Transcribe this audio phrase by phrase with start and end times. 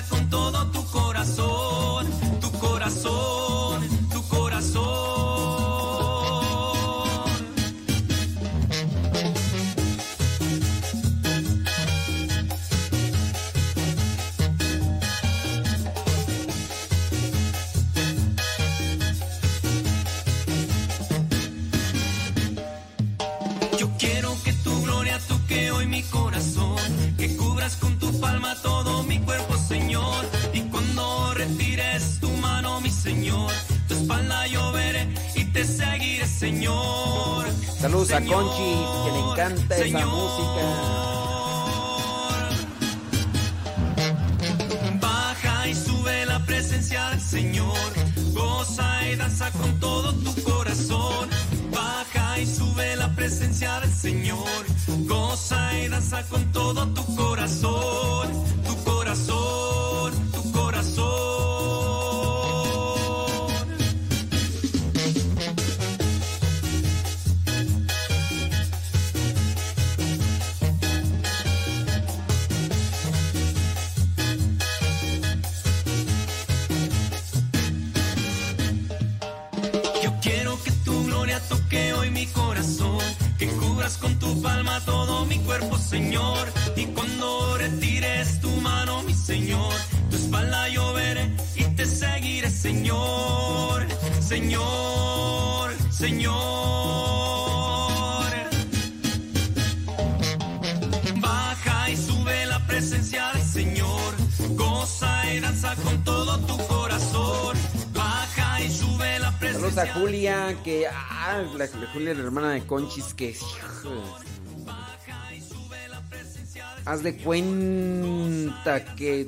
[0.00, 0.41] con todo
[38.14, 38.72] a Conchi,
[39.04, 40.64] que le encanta esa música.
[45.00, 47.92] Baja y sube la presencia del Señor.
[48.34, 51.30] Goza y danza con todo tu corazón.
[51.70, 54.66] Baja y sube la presencia del Señor.
[55.06, 58.28] Goza y danza con todo tu corazón.
[58.66, 59.91] Tu corazón,
[83.90, 86.46] con tu palma todo mi cuerpo, Señor.
[86.76, 89.74] Y cuando retires tu mano, mi Señor,
[90.08, 93.86] tu espalda yo veré y te seguiré, Señor,
[94.20, 96.32] Señor, Señor.
[101.16, 104.14] Baja y sube la presencia del Señor,
[104.50, 107.56] goza y danza con todo tu corazón.
[107.92, 109.01] Baja y sube
[109.42, 110.86] Saludos a Julia, que.
[110.86, 113.36] Ah, la, la Julia, la hermana de Conchis, que.
[116.84, 119.26] Haz de cuenta que.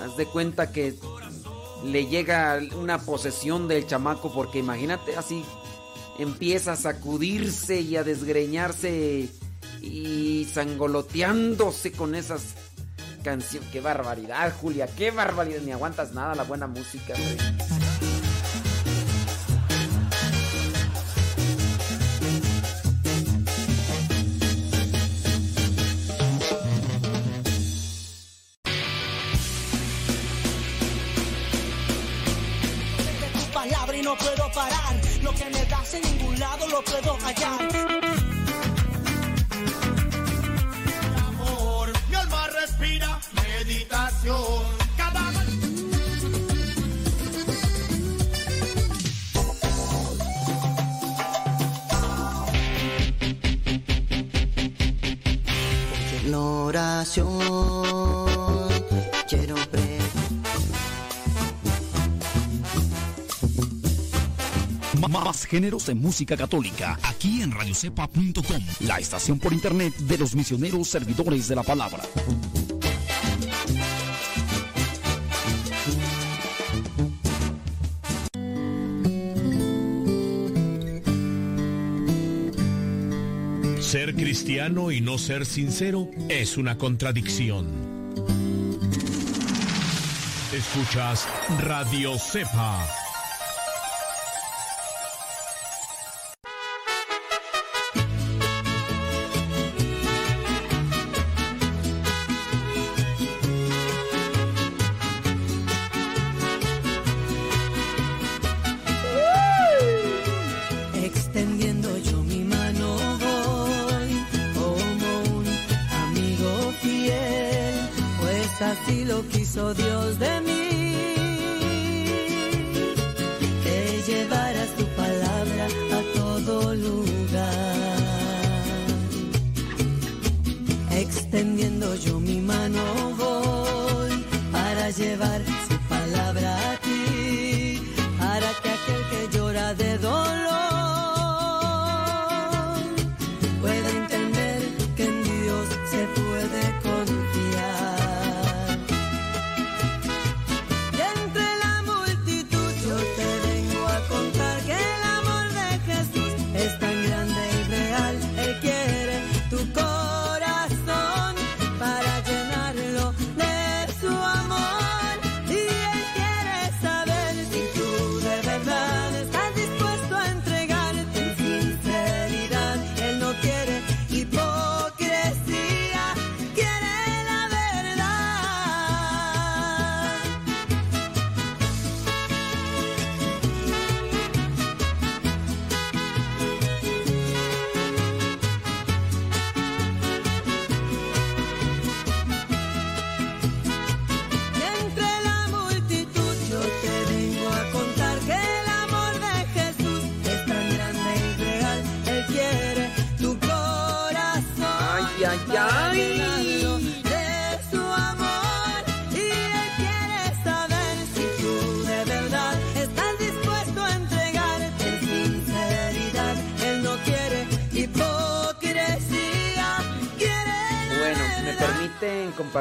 [0.00, 0.94] Haz de cuenta que
[1.84, 5.44] le llega una posesión del chamaco, porque imagínate así.
[6.18, 9.28] Empieza a sacudirse y a desgreñarse
[9.82, 12.54] y sangoloteándose con esas
[13.22, 13.68] canciones.
[13.70, 14.86] ¡Qué barbaridad, Julia!
[14.86, 15.60] ¡Qué barbaridad!
[15.62, 18.13] Ni aguantas nada la buena música, güey.
[36.84, 37.63] Ningún lado lo puedo
[65.08, 70.88] Más géneros de música católica aquí en radiocepa.com, la estación por internet de los misioneros
[70.88, 72.02] servidores de la palabra.
[83.80, 87.66] Ser cristiano y no ser sincero es una contradicción.
[90.52, 91.28] Escuchas
[91.60, 93.03] Radio Cepa.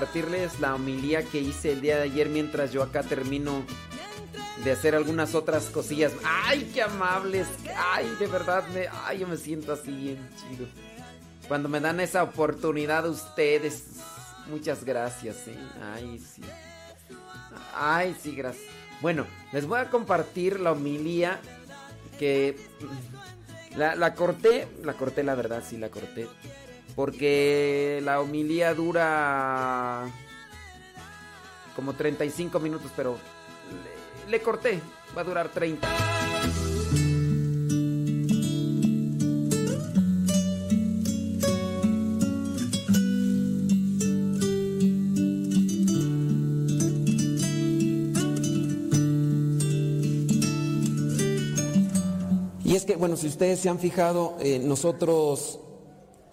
[0.03, 3.63] Compartirles la homilía que hice el día de ayer mientras yo acá termino
[4.65, 6.11] de hacer algunas otras cosillas.
[6.25, 7.47] ¡Ay, qué amables!
[7.77, 8.67] ¡Ay, de verdad!
[8.73, 10.67] Me, ¡Ay, yo me siento así bien chido!
[11.47, 13.85] Cuando me dan esa oportunidad ustedes.
[14.47, 15.57] Muchas gracias, ¿eh?
[15.93, 16.41] ¡Ay, sí!
[17.73, 18.65] ¡Ay, sí, gracias!
[18.99, 21.39] Bueno, les voy a compartir la homilía
[22.19, 22.57] que...
[23.77, 26.27] La, la corté, la corté la verdad, sí la corté.
[26.95, 30.09] Porque la homilía dura
[31.75, 33.17] como 35 minutos, pero
[34.29, 34.79] le, corté.
[35.15, 35.87] Va a durar 30.
[52.65, 55.59] Y es que, bueno, si ustedes se han fijado, eh, nosotros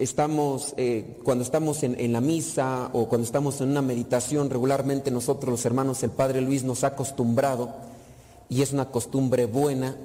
[0.01, 5.51] estamos, eh, cuando estamos en, la misa o cuando estamos en una meditación, regularmente nosotros
[5.51, 7.73] los hermanos, el Padre Luis nos ha acostumbrado,
[8.49, 9.95] y es una costumbre buena,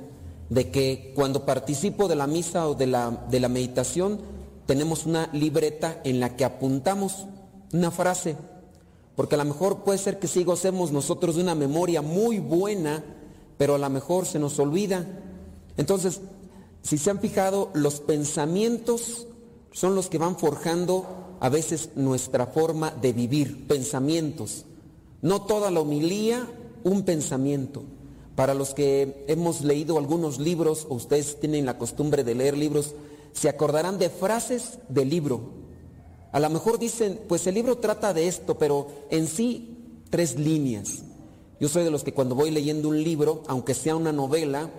[0.50, 4.20] de que cuando participo de la misa o de la, de la meditación,
[4.66, 7.26] tenemos una libreta en la que apuntamos
[7.72, 8.36] una frase,
[9.16, 13.02] porque a lo mejor puede ser que sí gocemos nosotros de una memoria muy buena,
[13.56, 15.06] pero a lo mejor se nos olvida.
[15.76, 16.20] Entonces,
[16.82, 19.26] si se han fijado, los pensamientos
[19.76, 24.64] son los que van forjando a veces nuestra forma de vivir, pensamientos.
[25.20, 26.48] No toda la homilía,
[26.82, 27.82] un pensamiento.
[28.36, 32.94] Para los que hemos leído algunos libros, o ustedes tienen la costumbre de leer libros,
[33.34, 35.42] se acordarán de frases del libro.
[36.32, 39.76] A lo mejor dicen, pues el libro trata de esto, pero en sí
[40.08, 41.02] tres líneas.
[41.60, 44.70] Yo soy de los que cuando voy leyendo un libro, aunque sea una novela,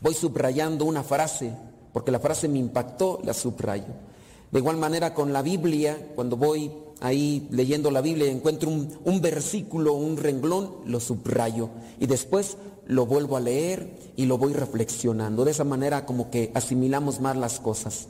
[0.00, 1.52] voy subrayando una frase
[1.98, 3.92] porque la frase me impactó, la subrayo.
[4.52, 9.20] De igual manera con la Biblia, cuando voy ahí leyendo la Biblia y encuentro un,
[9.20, 11.70] versículo, un renglón, lo subrayo.
[11.98, 12.56] Y después
[12.86, 15.44] lo vuelvo a leer y lo voy reflexionando.
[15.44, 18.06] De esa manera como que asimilamos más las cosas.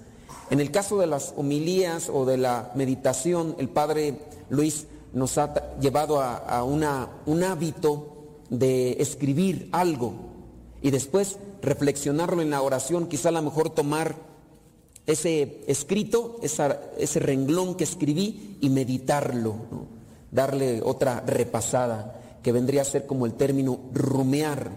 [0.50, 4.20] En el caso de las homilías o de la meditación, el Padre
[4.50, 10.12] Luis nos ha llevado a, un hábito de escribir algo
[10.82, 14.16] y después reflexionarlo en la oración, quizá a lo mejor tomar
[15.06, 19.56] ese escrito, ese renglón que escribí y meditarlo,
[20.31, 24.70] darle otra repasada, que vendría a ser como el término rumear,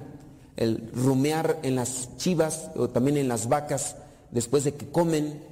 [0.56, 3.98] el rumear en las chivas o también en las vacas,
[4.31, 5.44] después de que comen,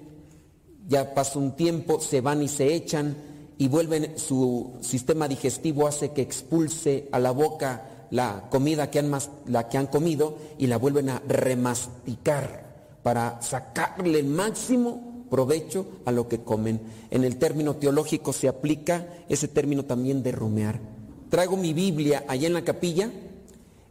[0.88, 3.16] ya pasa un tiempo, se van y se echan
[3.58, 9.12] y vuelven, su sistema digestivo hace que expulse a la boca la comida que han,
[9.48, 12.70] la que han comido y la vuelven a remasticar
[13.04, 16.82] para sacarle el máximo provecho a lo que comen.
[17.12, 20.80] En el término teológico se aplica ese término también de rumear.
[21.30, 23.12] Traigo mi Biblia allá en la capilla.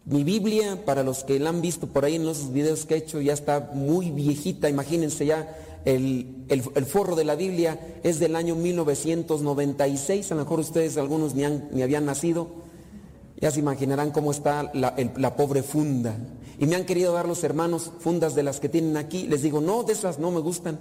[0.04, 2.98] Mi Biblia, para los que la han visto por ahí en los videos que he
[2.98, 4.68] hecho, ya está muy viejita.
[4.68, 10.32] Imagínense ya, el, el, forro de la Biblia es del año 1996.
[10.32, 12.48] A lo mejor ustedes, algunos ni, han, ni habían nacido.
[13.40, 16.16] Ya se imaginarán cómo está la, pobre funda.
[16.58, 19.28] Y me han querido dar los hermanos fundas de las que tienen aquí.
[19.28, 20.78] Les digo, no, de esas no me gustan.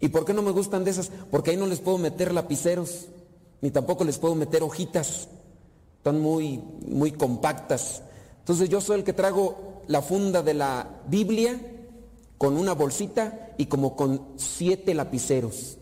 [0.00, 1.10] ¿Y por qué no me gustan de esas?
[1.30, 3.08] Porque ahí no les puedo meter lapiceros,
[3.60, 5.28] ni tampoco les puedo meter hojitas.
[5.98, 8.02] Están muy, muy compactas.
[8.38, 11.60] Entonces yo soy el que trago la funda de la Biblia
[12.38, 15.76] con una bolsita y como con siete lapiceros.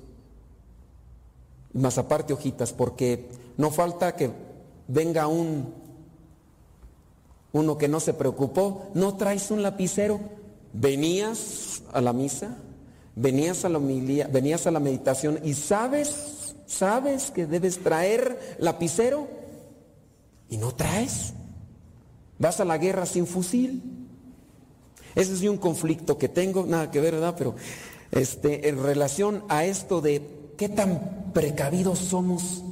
[1.75, 3.28] Más aparte hojitas, porque
[3.59, 4.33] no falta que
[4.88, 5.86] venga un
[7.57, 10.21] uno que no se preocupó, no traes un lapicero.
[10.73, 12.57] Venías a la misa,
[13.15, 19.27] venías a la venías a la meditación y sabes, sabes que debes traer lapicero
[20.51, 21.33] y no traes.
[22.39, 23.83] Vas a la guerra sin fusil.
[25.15, 27.35] Ese es un conflicto que tengo, nada que ver, ¿verdad?
[27.39, 27.55] Pero
[28.13, 30.23] este, en relación a esto de
[30.59, 32.63] qué tan precavidos somos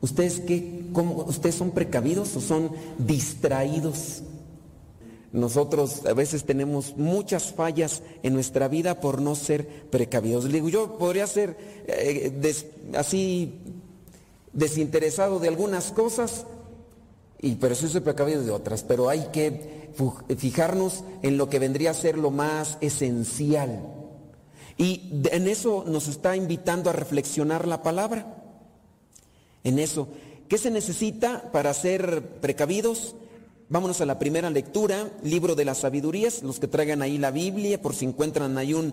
[0.00, 0.86] ¿Ustedes qué?
[0.92, 4.22] Cómo, ¿Ustedes son precavidos o son distraídos?
[5.32, 10.44] Nosotros a veces tenemos muchas fallas en nuestra vida por no ser precavidos.
[10.44, 12.32] Le digo, yo podría ser eh,
[12.96, 13.60] así
[14.52, 16.46] desinteresado de algunas cosas,
[17.40, 18.82] y, pero sí soy precavido de otras.
[18.82, 19.90] Pero hay que
[20.36, 23.82] fijarnos en lo que vendría a ser lo más esencial.
[24.78, 28.39] Y en eso nos está invitando a reflexionar la palabra
[29.64, 30.08] en eso.
[30.48, 33.14] ¿Qué se necesita para ser precavidos?
[33.68, 37.80] Vámonos a la primera lectura, libro de las sabidurías, los que traigan ahí la Biblia,
[37.80, 38.92] por si encuentran ahí un,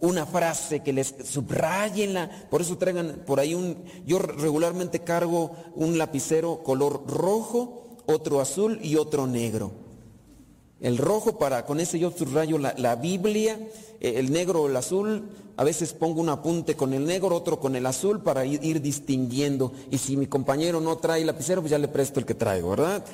[0.00, 2.48] una frase que les subrayenla.
[2.50, 8.80] Por eso traigan por ahí un, yo regularmente cargo un lapicero color rojo, otro azul
[8.82, 9.85] y otro negro.
[10.80, 13.58] El rojo para, con ese yo subrayo la, la Biblia,
[14.00, 17.58] eh, el negro o el azul, a veces pongo un apunte con el negro, otro
[17.58, 19.72] con el azul para ir, ir distinguiendo.
[19.90, 23.04] Y si mi compañero no trae lapicero, pues ya le presto el que traigo, ¿verdad?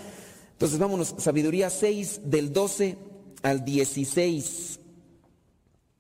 [0.53, 2.97] Entonces vámonos, sabiduría 6 del 12
[3.43, 4.81] al 16.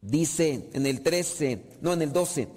[0.00, 2.48] Dice en el 13, no en el 12,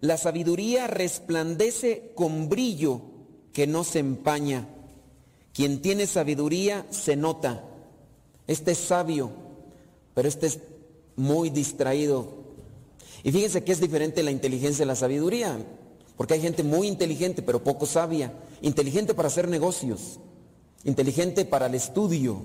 [0.00, 3.02] la sabiduría resplandece con brillo
[3.52, 4.68] que no se empaña.
[5.52, 7.62] Quien tiene sabiduría se nota.
[8.46, 9.30] Este es sabio,
[10.14, 10.58] pero este es
[11.16, 12.44] muy distraído.
[13.22, 15.58] Y fíjense que es diferente la inteligencia de la sabiduría,
[16.16, 18.32] porque hay gente muy inteligente, pero poco sabia.
[18.60, 20.20] Inteligente para hacer negocios,
[20.84, 22.42] inteligente para el estudio,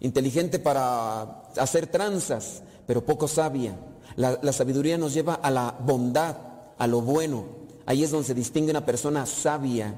[0.00, 3.76] inteligente para hacer tranzas, pero poco sabia.
[4.16, 6.36] La, sabiduría nos lleva a la bondad,
[6.76, 7.44] a lo bueno.
[7.86, 9.94] Ahí es donde se distingue una persona sabia.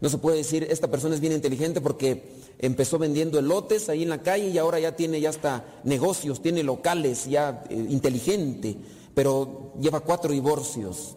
[0.00, 4.08] No se puede decir, esta persona es bien inteligente porque empezó vendiendo elotes ahí en
[4.08, 8.76] la calle y ahora ya tiene ya hasta negocios, tiene locales, ya eh, inteligente,
[9.14, 11.16] pero lleva cuatro divorcios.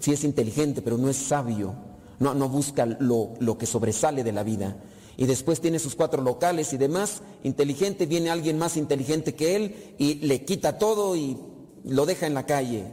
[0.00, 1.74] Sí es inteligente, pero no es sabio.
[2.18, 4.76] No, no busca lo, lo que sobresale de la vida
[5.16, 9.94] y después tiene sus cuatro locales y demás, inteligente, viene alguien más inteligente que él
[9.98, 11.38] y le quita todo y
[11.84, 12.84] lo deja en la calle.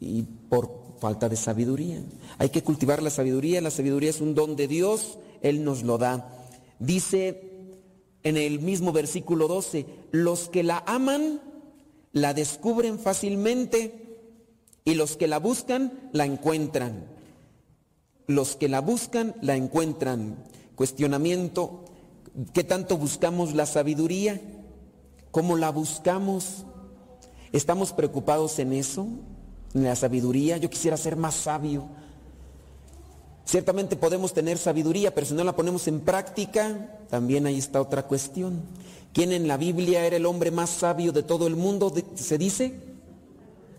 [0.00, 2.02] Y por falta de sabiduría.
[2.38, 5.98] Hay que cultivar la sabiduría, la sabiduría es un don de Dios, Él nos lo
[5.98, 6.41] da.
[6.82, 7.50] Dice
[8.24, 11.40] en el mismo versículo 12, los que la aman
[12.12, 14.18] la descubren fácilmente
[14.84, 17.06] y los que la buscan la encuentran.
[18.26, 20.36] Los que la buscan la encuentran
[20.74, 21.84] cuestionamiento,
[22.52, 24.40] ¿qué tanto buscamos la sabiduría?
[25.30, 26.64] ¿Cómo la buscamos?
[27.52, 29.06] ¿Estamos preocupados en eso?
[29.74, 30.56] ¿En la sabiduría?
[30.56, 31.88] Yo quisiera ser más sabio.
[33.44, 38.04] Ciertamente podemos tener sabiduría, pero si no la ponemos en práctica, también ahí está otra
[38.04, 38.62] cuestión.
[39.12, 41.92] ¿Quién en la Biblia era el hombre más sabio de todo el mundo?
[42.14, 42.80] ¿Se dice?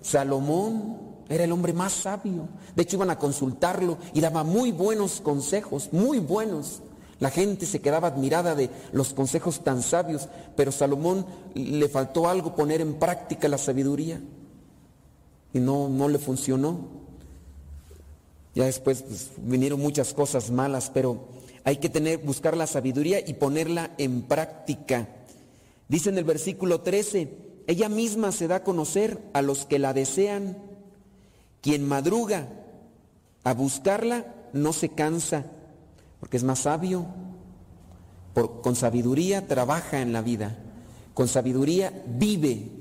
[0.01, 0.97] Salomón
[1.29, 2.49] era el hombre más sabio.
[2.75, 6.81] De hecho iban a consultarlo y daba muy buenos consejos, muy buenos.
[7.19, 10.27] La gente se quedaba admirada de los consejos tan sabios,
[10.57, 14.21] pero Salomón le faltó algo, poner en práctica la sabiduría.
[15.53, 17.02] Y no, no le funcionó.
[18.55, 21.27] Ya después pues, vinieron muchas cosas malas, pero
[21.63, 25.07] hay que tener, buscar la sabiduría y ponerla en práctica.
[25.87, 29.93] Dice en el versículo 13, ella misma se da a conocer a los que la
[29.93, 30.57] desean.
[31.61, 32.49] Quien madruga
[33.43, 35.45] a buscarla no se cansa
[36.23, 37.05] porque es más sabio.
[38.33, 40.55] con sabiduría trabaja en la vida,
[41.13, 42.71] con sabiduría vive.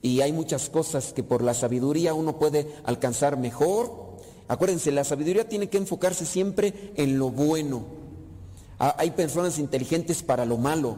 [0.00, 4.05] Y hay muchas cosas que por la sabiduría uno puede alcanzar mejor.
[4.48, 7.84] Acuérdense, la sabiduría tiene que enfocarse siempre en lo bueno.
[8.78, 10.96] Ah, hay personas inteligentes para lo malo,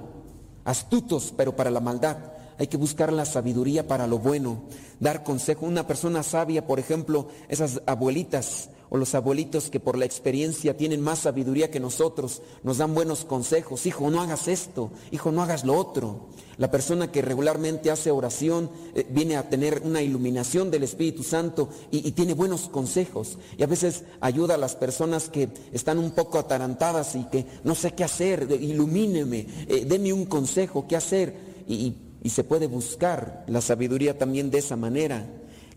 [0.64, 2.17] astutos, pero para la maldad.
[2.59, 4.62] Hay que buscar la sabiduría para lo bueno,
[4.99, 5.64] dar consejo.
[5.64, 11.00] Una persona sabia, por ejemplo, esas abuelitas o los abuelitos que por la experiencia tienen
[11.00, 13.87] más sabiduría que nosotros, nos dan buenos consejos.
[13.87, 16.28] Hijo, no hagas esto, hijo, no hagas lo otro.
[16.57, 21.68] La persona que regularmente hace oración eh, viene a tener una iluminación del Espíritu Santo
[21.90, 23.38] y, tiene buenos consejos.
[23.57, 27.75] Y a veces ayuda a las personas que están un poco atarantadas y que no
[27.75, 31.49] sé qué hacer, ilumíneme, eh, deme un consejo, qué hacer.
[31.68, 35.26] y se puede buscar la sabiduría también de esa manera.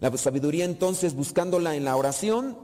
[0.02, 2.58] La sabiduría entonces buscándola en la oración,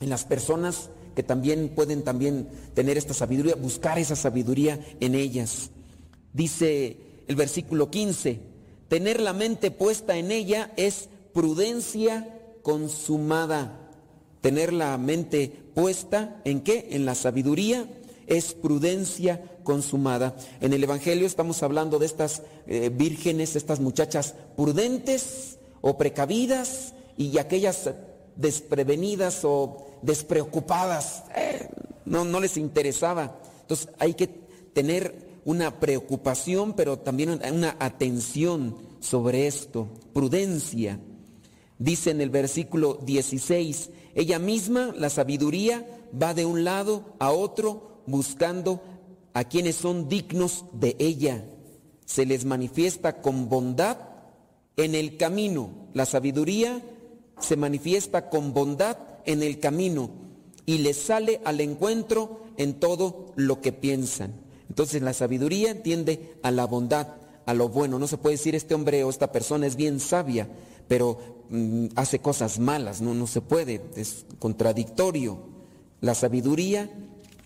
[0.00, 5.70] en las personas que también pueden también tener esta sabiduría, buscar esa sabiduría en ellas.
[6.32, 6.96] Dice
[7.28, 8.40] el versículo 15,
[8.88, 13.80] tener la mente puesta en ella es prudencia consumada.
[14.40, 16.88] Tener la mente puesta en qué?
[16.90, 17.88] En la sabiduría
[18.26, 20.36] es prudencia consumada.
[20.60, 27.38] En el Evangelio estamos hablando de estas eh, vírgenes, estas muchachas prudentes o precavidas y
[27.38, 27.90] aquellas
[28.36, 31.68] desprevenidas o despreocupadas, eh,
[32.04, 33.38] no, no les interesaba.
[33.62, 40.98] Entonces hay que tener una preocupación, pero también una atención sobre esto, prudencia.
[41.78, 45.86] Dice en el versículo 16, ella misma, la sabiduría,
[46.20, 48.82] va de un lado a otro buscando
[49.34, 51.44] a quienes son dignos de ella.
[52.06, 53.98] Se les manifiesta con bondad
[54.76, 55.88] en el camino.
[55.92, 56.82] La sabiduría
[57.38, 60.10] se manifiesta con bondad en el camino
[60.66, 64.34] y les sale al encuentro en todo lo que piensan.
[64.68, 67.08] Entonces la sabiduría tiende a la bondad,
[67.46, 67.98] a lo bueno.
[67.98, 70.48] No se puede decir este hombre o esta persona es bien sabia,
[70.88, 71.18] pero
[71.50, 75.38] mm, hace cosas malas, no, no se puede, es contradictorio.
[76.00, 76.90] La sabiduría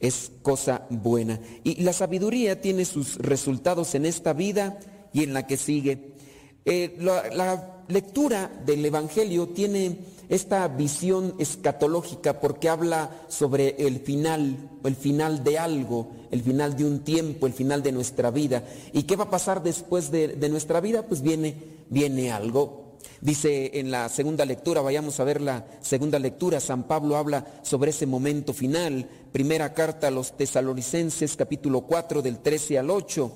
[0.01, 1.41] es cosa buena.
[1.65, 4.79] Y la sabiduría tiene sus resultados en esta vida
[5.13, 6.15] y en la que sigue.
[6.65, 14.95] Eh, la, lectura del Evangelio tiene esta visión escatológica porque habla sobre el final, el
[14.95, 18.63] final de algo, el final de un tiempo, el final de nuestra vida.
[18.93, 21.07] ¿Y qué va a pasar después de, nuestra vida?
[21.07, 21.55] Pues viene,
[21.89, 22.97] viene algo.
[23.21, 27.91] Dice en la segunda lectura, vayamos a ver la segunda lectura, San Pablo habla sobre
[27.91, 29.09] ese momento final.
[29.33, 33.33] Primera carta a los tesalonicenses, capítulo 4, del 13 al 8.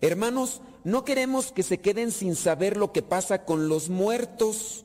[0.00, 4.84] Hermanos, no queremos que se queden sin saber lo que pasa con los muertos,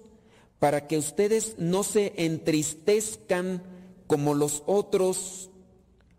[0.59, 3.63] para que ustedes no se entristezcan
[4.07, 5.51] como los otros,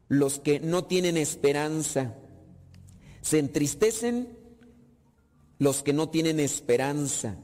[0.08, 2.14] los que no tienen esperanza.
[3.20, 4.38] Se entristecen
[5.58, 7.36] los que no tienen esperanza.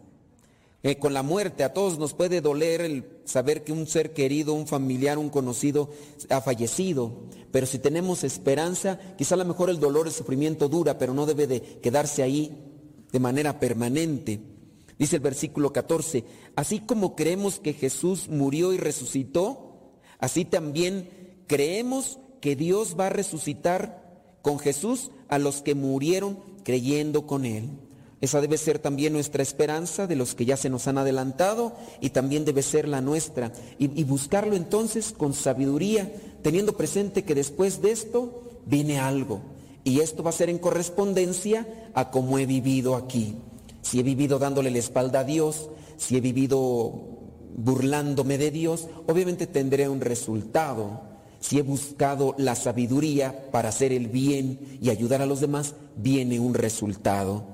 [0.87, 1.65] Eh, con la muerte.
[1.65, 5.89] A todos nos puede doler el saber que un ser querido, un familiar, un conocido
[6.29, 7.23] ha fallecido.
[7.51, 11.25] Pero si tenemos esperanza, quizá a lo mejor el dolor, el sufrimiento dura, pero no
[11.25, 12.55] debe de quedarse ahí
[13.11, 14.41] de manera permanente.
[14.99, 16.23] Dice el versículo 14,
[16.55, 21.09] así como creemos que Jesús murió y resucitó, así también
[21.47, 27.71] creemos que Dios va a resucitar con Jesús a los que murieron creyendo con Él.
[28.25, 32.09] Esa debe ser también nuestra esperanza de los que ya se nos han adelantado y
[32.09, 33.53] también debe ser la nuestra.
[33.79, 36.11] Y, buscarlo entonces con sabiduría,
[36.41, 39.43] teniendo presente que después de esto viene algo.
[39.85, 43.37] Y esto va a ser en correspondencia a cómo he vivido aquí.
[43.83, 46.95] Si he vivido dándole la espalda a Dios, si he vivido
[47.59, 51.03] burlándome de Dios, obviamente tendré un resultado.
[51.41, 56.41] Si he buscado la sabiduría para hacer el bien y ayudar a los demás, viene
[56.41, 57.54] un resultado.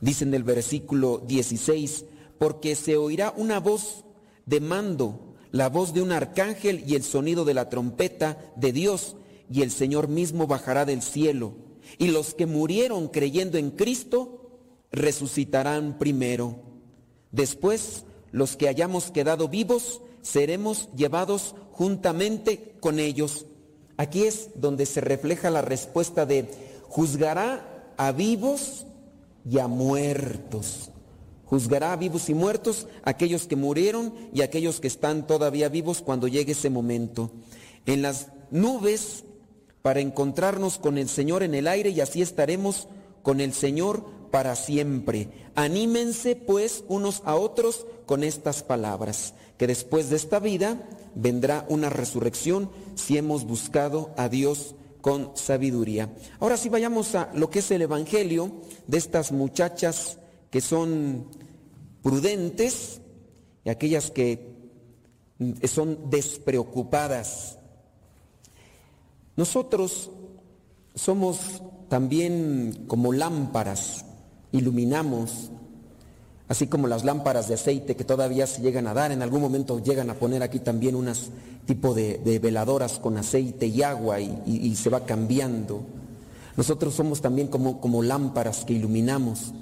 [0.00, 2.04] Dice en el versículo 16,
[2.38, 4.04] porque se oirá una voz
[4.46, 9.16] de mando, la voz de un arcángel y el sonido de la trompeta de Dios,
[9.52, 11.54] y el Señor mismo bajará del cielo.
[11.98, 14.58] Y los que murieron creyendo en Cristo
[14.92, 16.60] resucitarán primero.
[17.32, 23.46] Después, los que hayamos quedado vivos, seremos llevados juntamente con ellos.
[23.96, 26.48] Aquí es donde se refleja la respuesta de
[26.88, 28.86] juzgará a vivos
[29.48, 30.90] y a muertos.
[31.46, 36.28] Juzgará a vivos y muertos, aquellos que murieron y aquellos que están todavía vivos cuando
[36.28, 37.32] llegue ese momento.
[37.86, 39.24] En las nubes
[39.82, 42.88] para encontrarnos con el Señor en el aire y así estaremos
[43.22, 45.28] con el Señor para siempre.
[45.54, 51.90] Anímense pues unos a otros con estas palabras, que después de esta vida vendrá una
[51.90, 56.10] resurrección si hemos buscado a Dios con sabiduría.
[56.38, 58.52] Ahora sí vayamos a lo que es el Evangelio
[58.86, 60.18] de estas muchachas
[60.50, 61.26] que son
[62.02, 63.00] prudentes
[63.64, 64.50] y aquellas que
[65.64, 67.58] son despreocupadas.
[69.36, 70.10] Nosotros
[70.94, 74.04] somos también como lámparas,
[74.52, 75.50] iluminamos,
[76.50, 79.78] así como las lámparas de aceite que todavía se llegan a dar, en algún momento
[79.78, 81.30] llegan a poner aquí también unas
[81.64, 85.82] tipo de, veladoras con aceite y agua y, se va cambiando.
[86.56, 89.52] Nosotros somos también como, como lámparas que iluminamos.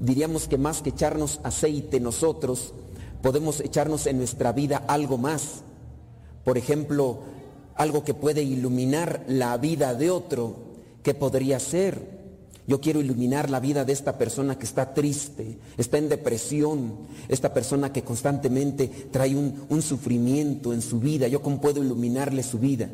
[0.00, 2.74] Diríamos que más que echarnos aceite nosotros,
[3.22, 5.62] podemos echarnos en nuestra vida algo más.
[6.44, 7.20] Por ejemplo,
[7.76, 10.56] algo que puede iluminar la vida de otro,
[11.04, 12.23] que podría ser
[12.66, 16.94] yo quiero iluminar la vida de esta persona que está triste, está en depresión,
[17.28, 21.28] esta persona que constantemente trae un, sufrimiento en su vida.
[21.28, 22.90] Yo cómo puedo iluminarle su vida.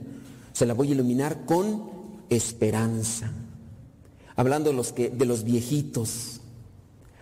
[0.53, 1.89] Se la voy a iluminar con
[2.29, 3.31] esperanza.
[4.35, 6.41] Hablando de los, que, de los viejitos.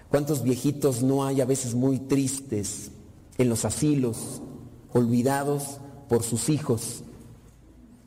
[0.09, 2.91] ¿Cuántos viejitos no hay a veces muy tristes
[3.37, 4.41] en los asilos,
[4.95, 7.03] olvidados por sus hijos?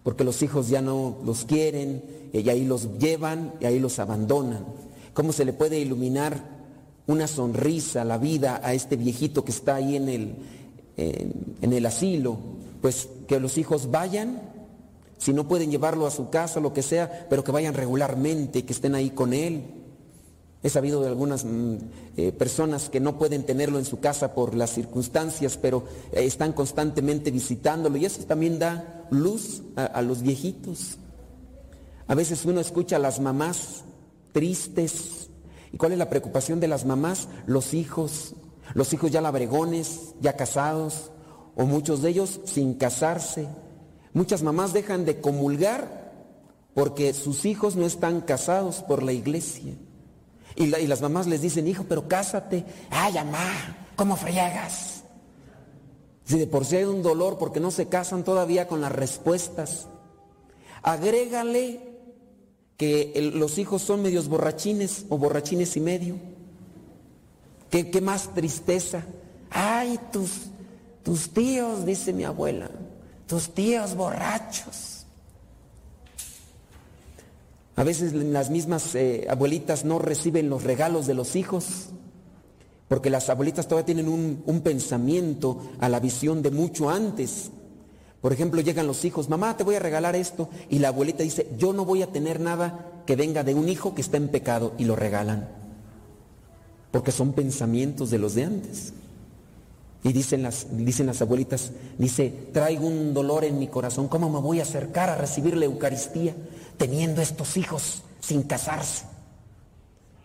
[0.03, 2.01] Porque los hijos ya no los quieren,
[2.33, 4.65] y ahí los llevan y ahí los abandonan.
[5.13, 6.61] ¿Cómo se le puede iluminar
[7.07, 10.35] una sonrisa, la vida a este viejito que está ahí en el,
[10.97, 12.37] en, el asilo?
[12.81, 14.41] Pues que los hijos vayan,
[15.17, 18.73] si no pueden llevarlo a su casa, lo que sea, pero que vayan regularmente, que
[18.73, 19.63] estén ahí con él.
[20.63, 21.75] He sabido de algunas mm,
[22.17, 26.53] eh, personas que no pueden tenerlo en su casa por las circunstancias, pero eh, están
[26.53, 30.97] constantemente visitándolo y eso también da luz a los viejitos.
[32.08, 33.84] A veces uno escucha a las mamás
[34.32, 35.30] tristes.
[35.71, 37.30] ¿Y cuál es la preocupación de las mamás?
[37.45, 38.36] Los hijos.
[38.74, 41.12] Los hijos ya labregones, ya casados,
[41.56, 43.47] o muchos de ellos sin casarse.
[44.13, 46.12] Muchas mamás dejan de comulgar
[46.74, 49.74] porque sus hijos no están casados por la iglesia.
[50.56, 52.65] Y, las mamás les dicen, hijo, pero cásate.
[52.89, 54.90] Ay, mamá, ¿cómo fregas?
[56.25, 59.88] Si de por sí hay un dolor porque no se casan todavía con las respuestas.
[60.81, 61.91] Agrégale
[62.77, 66.15] que los hijos son medios borrachines o borrachines y medio.
[67.69, 69.03] ¿Qué, más tristeza?
[69.49, 70.31] Ay, tus,
[71.03, 72.69] tus tíos, dice mi abuela,
[73.27, 75.05] tus tíos borrachos.
[77.75, 81.89] A veces las mismas eh, abuelitas no reciben los regalos de los hijos,
[82.91, 87.49] porque las abuelitas todavía tienen un, pensamiento a la visión de mucho antes.
[88.19, 91.47] Por ejemplo, llegan los hijos, mamá, te voy a regalar esto, y la abuelita dice,
[91.58, 94.73] yo no voy a tener nada que venga de un hijo que está en pecado,
[94.77, 95.47] y lo regalan,
[96.91, 98.91] porque son pensamientos de los de antes.
[100.04, 104.41] Y dicen las, dicen las abuelitas, dice, traigo un dolor en mi corazón, ¿cómo me
[104.41, 106.36] voy a acercar a recibir la Eucaristía
[106.75, 109.06] teniendo estos hijos sin casarse?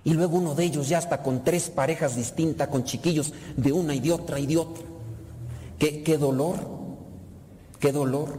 [0.06, 3.92] Y luego uno de ellos ya está con tres parejas distintas, con chiquillos de una
[3.92, 4.84] y de otra y de otra.
[5.80, 6.60] Qué, qué dolor,
[7.80, 8.38] qué dolor.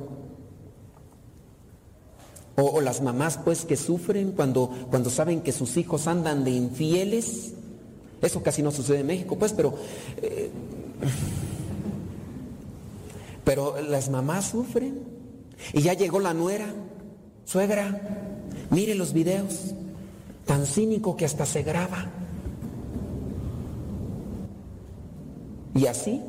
[2.56, 7.52] O, las mamás pues que sufren cuando, cuando saben que sus hijos andan de infieles.
[8.22, 9.74] Eso casi no sucede en México pues, pero...
[10.22, 10.50] Eh,
[13.44, 15.00] pero las mamás sufren.
[15.74, 16.74] Y ya llegó la nuera,
[17.44, 18.00] suegra,
[18.70, 19.74] mire los videos,
[20.48, 22.10] tan cínico que hasta se graba.
[25.76, 26.24] Y así,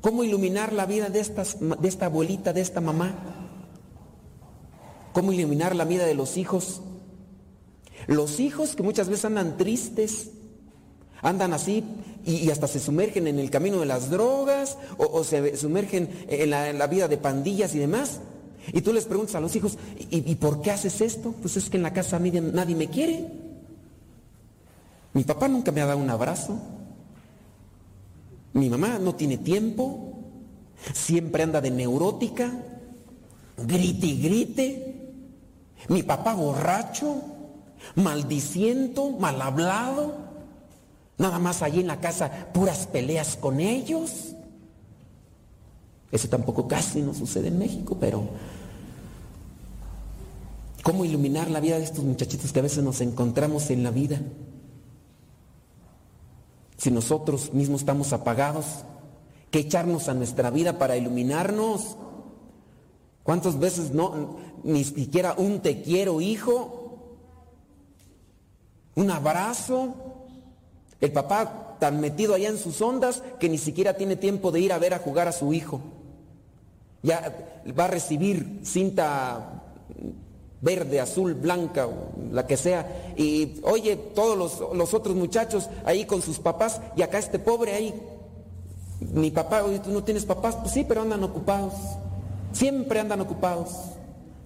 [0.00, 3.14] ¿cómo iluminar la vida de, de esta abuelita, de esta mamá?
[5.12, 6.82] ¿Cómo iluminar la vida de los hijos?
[8.06, 10.30] Los hijos que muchas veces andan tristes,
[11.22, 11.82] andan así
[12.24, 16.86] y, hasta se sumergen en el camino de las drogas o, se sumergen en la,
[16.86, 18.20] vida de pandillas y demás.
[18.72, 19.78] Y tú les preguntas a los hijos,
[20.10, 21.32] ¿y, por qué haces esto?
[21.32, 23.26] Pues es que en la casa nadie, nadie me quiere.
[25.12, 26.58] Mi papá nunca me ha dado un abrazo.
[28.54, 30.14] Mi mamá no tiene tiempo.
[30.92, 32.52] Siempre anda de neurótica.
[33.56, 34.94] Grite y grite.
[35.88, 37.22] Mi papá borracho,
[37.94, 40.16] maldiciento, mal hablado.
[41.18, 44.34] Nada más allí en la casa, puras peleas con ellos.
[46.10, 48.28] Eso tampoco casi no sucede en México, pero
[50.84, 54.20] ¿cómo iluminar la vida de estos muchachitos que a veces nos encontramos en la vida?
[56.76, 58.66] Si nosotros mismos estamos apagados,
[59.50, 61.96] ¿qué echarnos a nuestra vida para iluminarnos?
[63.22, 66.98] ¿Cuántas veces no, ni siquiera un te quiero hijo?
[68.94, 69.94] ¿Un abrazo?
[71.00, 74.72] El papá tan metido allá en sus ondas que ni siquiera tiene tiempo de ir
[74.74, 75.80] a ver a jugar a su hijo.
[77.02, 77.34] Ya
[77.78, 79.63] va a recibir cinta
[80.64, 81.86] verde, azul, blanca,
[82.32, 83.12] la que sea.
[83.16, 87.94] Y oye, todos los, otros muchachos ahí con sus papás y acá este pobre ahí.
[89.00, 90.56] Mi papá, oye, tú no tienes papás.
[90.56, 91.74] Pues sí, pero andan ocupados.
[92.52, 93.70] Siempre andan ocupados.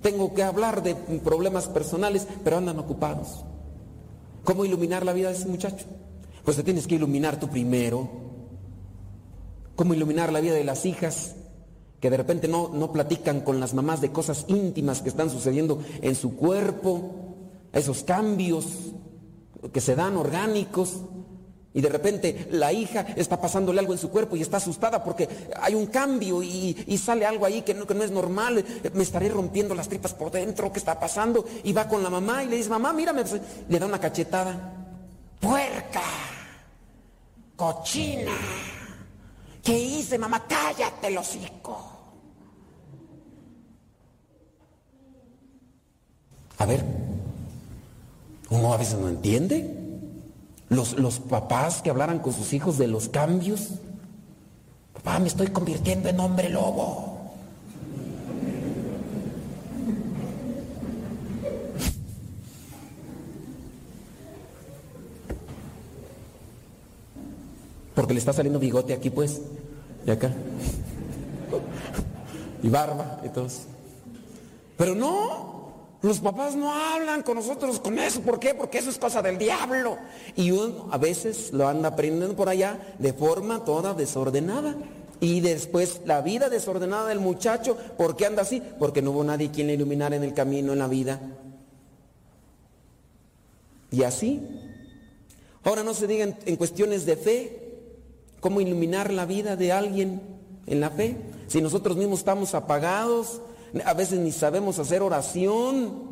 [0.03, 3.45] Tengo que hablar de problemas personales, pero andan ocupados.
[4.45, 5.87] ¿Cómo iluminar la vida de ese muchacho?
[6.45, 8.09] Pues te tienes que iluminar tú primero.
[9.77, 11.37] ¿Cómo iluminar la vida de las hijas
[12.01, 15.83] que de repente no, no platican con las mamás de cosas íntimas que están sucediendo
[16.01, 17.37] en su cuerpo?
[17.73, 18.67] Esos cambios
[19.73, 20.97] que se dan orgánicos.
[21.75, 25.29] Y de repente la hija está pasándole algo en su cuerpo y está asustada porque
[25.61, 28.65] hay un cambio y, sale algo ahí que no, que no, es normal.
[28.95, 31.45] Me estaré rompiendo las tripas por dentro, ¿qué está pasando?
[31.63, 33.23] Y va con la mamá y le dice, mamá, mírame.
[33.69, 34.75] Le da una cachetada.
[35.39, 36.03] ¡Puerca!
[37.59, 38.37] cochina.
[39.63, 40.47] ¿Qué hice, mamá?
[40.47, 41.88] Cállate, el hocico.
[46.59, 46.85] A ver,
[48.51, 49.75] uno a veces no entiende.
[50.69, 53.71] Los, los papás que hablaran con sus hijos de los cambios.
[54.93, 57.17] Papá, me estoy convirtiendo en hombre lobo.
[67.95, 69.41] Porque le está saliendo bigote aquí, pues.
[70.07, 70.31] Y acá.
[72.63, 73.47] Y barba y todo.
[74.77, 75.58] Pero no,
[76.03, 78.21] los papás no hablan con nosotros con eso.
[78.21, 78.55] ¿Por qué?
[78.55, 79.99] Porque eso es cosa del diablo.
[80.37, 84.77] Y uno a veces lo anda aprendiendo por allá de forma toda desordenada.
[85.21, 88.63] Y después la vida desordenada del muchacho, ¿por qué anda así?
[88.79, 91.21] Porque no hubo nadie quien le iluminara en el camino, en la vida.
[93.91, 94.41] Y así.
[95.65, 97.69] Ahora no se digan en cuestiones de fe,
[98.41, 100.21] ¿Cómo iluminar la vida de alguien
[100.67, 101.17] en la fe?
[101.49, 103.41] Si nosotros mismos estamos apagados,
[103.85, 106.09] a veces ni sabemos hacer oración,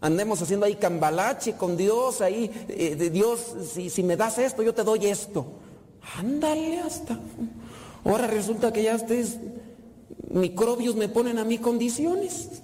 [0.00, 4.62] andemos haciendo ahí cambalache con Dios, ahí, eh, de Dios, si, si me das esto,
[4.62, 5.46] yo te doy esto.
[6.18, 7.18] Ándale hasta.
[8.04, 9.38] Ahora resulta que ya ustedes,
[10.30, 12.62] microbios me ponen a mí condiciones.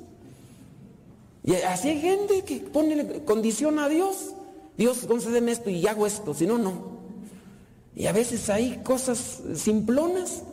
[1.44, 4.34] Y así hay gente que pone condición a Dios.
[4.76, 7.02] Dios, concédeme esto y hago esto, si no, no.
[7.94, 10.44] Y a veces hay cosas simplonas.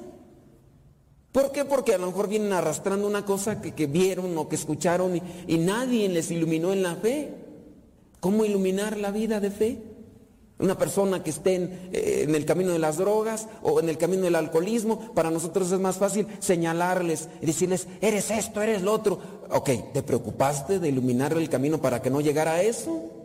[1.32, 1.64] ¿Por qué?
[1.64, 6.10] Porque a lo mejor vienen arrastrando una cosa que, vieron o que escucharon y, nadie
[6.10, 7.34] les iluminó en la fe.
[8.20, 9.78] ¿Cómo iluminar la vida de fe?
[10.58, 11.56] Una persona que esté
[11.94, 15.72] eh, en, el camino de las drogas o en el camino del alcoholismo, para nosotros
[15.72, 19.20] es más fácil señalarles y decirles, eres esto, eres lo otro.
[19.52, 23.19] Ok, ¿te preocupaste de iluminarle el camino para que no llegara a eso?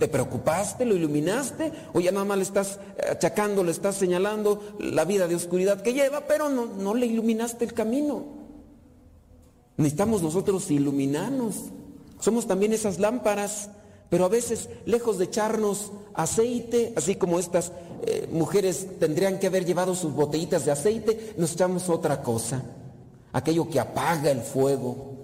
[0.00, 1.72] ¿Te preocupaste, lo iluminaste?
[1.92, 5.92] ¿O ya nada más le estás achacando, le estás señalando la vida de oscuridad que
[5.92, 8.24] lleva, pero no, no le iluminaste el camino?
[9.76, 11.66] Necesitamos nosotros iluminarnos.
[12.18, 13.70] Somos también esas lámparas
[14.10, 17.70] pero a veces, lejos de echarnos aceite, así como estas
[18.02, 22.60] eh, mujeres tendrían que haber llevado sus botellitas de aceite, nos echamos otra cosa.
[23.32, 25.14] Aquello que apaga el fuego,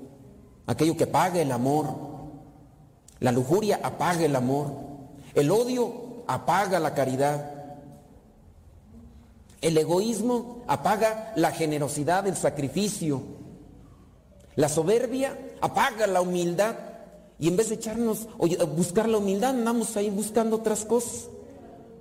[0.66, 2.15] aquello que apaga el amor.
[3.20, 4.72] La lujuria apaga el amor.
[5.35, 7.50] El odio apaga la caridad.
[9.61, 13.22] El egoísmo apaga la generosidad, el sacrificio.
[14.55, 16.76] La soberbia apaga la humildad.
[17.38, 21.29] Y en vez de echarnos o buscar la humildad, andamos ahí buscando otras cosas.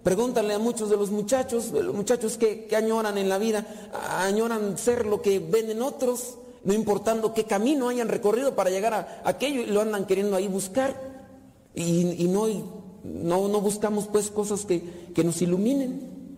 [0.06, 3.66] Pregúntale a muchos de los muchachos, los muchachos que, añoran en la vida,
[4.20, 8.94] añoran ser lo que ven en otros, no importando qué camino hayan recorrido para llegar
[8.94, 11.16] a aquello, y lo andan queriendo ahí buscar.
[11.74, 16.38] Y, no, no, buscamos pues cosas que, que nos iluminen.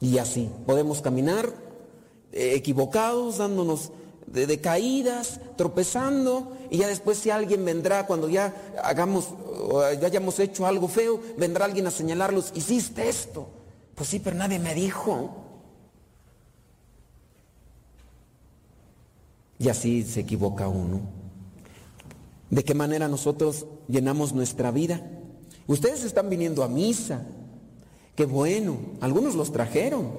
[0.00, 1.52] Y así podemos caminar
[2.32, 3.92] eh, equivocados, dándonos
[4.26, 9.28] de, caídas, tropezando, y ya después si alguien vendrá, cuando ya hagamos,
[10.00, 13.48] ya hayamos hecho algo feo, vendrá alguien a señalarlos, hiciste esto.
[13.94, 15.45] Pues sí, pero nadie me dijo.
[19.58, 21.00] Y así se equivoca uno.
[22.50, 25.00] ¿De qué manera nosotros llenamos nuestra vida?
[25.66, 27.26] Ustedes están viniendo a misa.
[28.14, 28.76] Qué bueno.
[29.00, 30.10] Algunos los trajeron.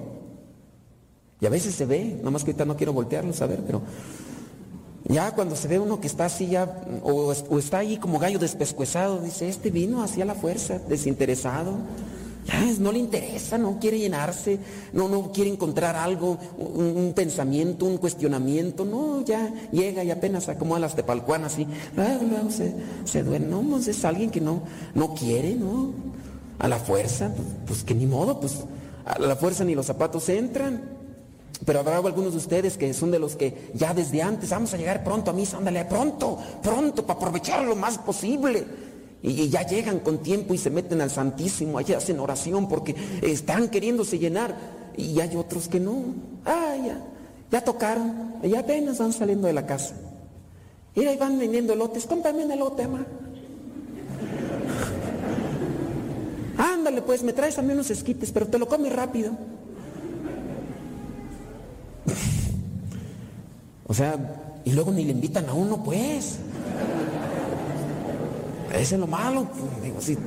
[1.40, 3.84] Y a veces se ve, nomás que ahorita no quiero voltearlos a ver, pero
[5.06, 9.20] ya cuando se ve uno que está así ya, o, está ahí como gallo despescuezado,
[9.20, 11.76] dice, este vino hacia la fuerza, desinteresado.
[12.48, 14.58] Ya no le interesa, no quiere llenarse,
[14.94, 20.80] no, no quiere encontrar algo, un, pensamiento, un cuestionamiento, no, ya llega y apenas acomoda
[20.80, 21.68] las tepalcuanas y
[22.50, 23.48] se, se duerme.
[23.48, 24.62] No, pues es alguien que no,
[24.96, 25.92] no quiere, ¿no?
[26.60, 28.60] A la fuerza, pues, pues que ni modo, pues
[29.04, 30.98] a la fuerza ni los zapatos entran.
[31.66, 34.78] Pero habrá algunos de ustedes que son de los que ya desde antes vamos a
[34.78, 38.66] llegar pronto a misa, ándale, pronto, pronto, para aprovechar lo más posible.
[39.24, 43.70] Y, ya llegan con tiempo y se meten al Santísimo, allá hacen oración porque están
[43.70, 44.56] queriéndose llenar.
[44.96, 46.04] Y hay otros que no.
[46.46, 47.02] Ah, ya,
[47.52, 49.96] ya tocaron, ya apenas van saliendo de la casa.
[50.96, 53.06] Y ahí van vendiendo elotes, cómprame un elote, ama.
[56.58, 59.32] Ándale, pues, me traes mí unos esquites, pero te lo comes rápido.
[63.86, 64.18] O sea,
[64.66, 66.40] y luego ni le invitan a uno, pues.
[68.74, 69.48] Ese es lo malo.
[69.84, 70.18] Digo, si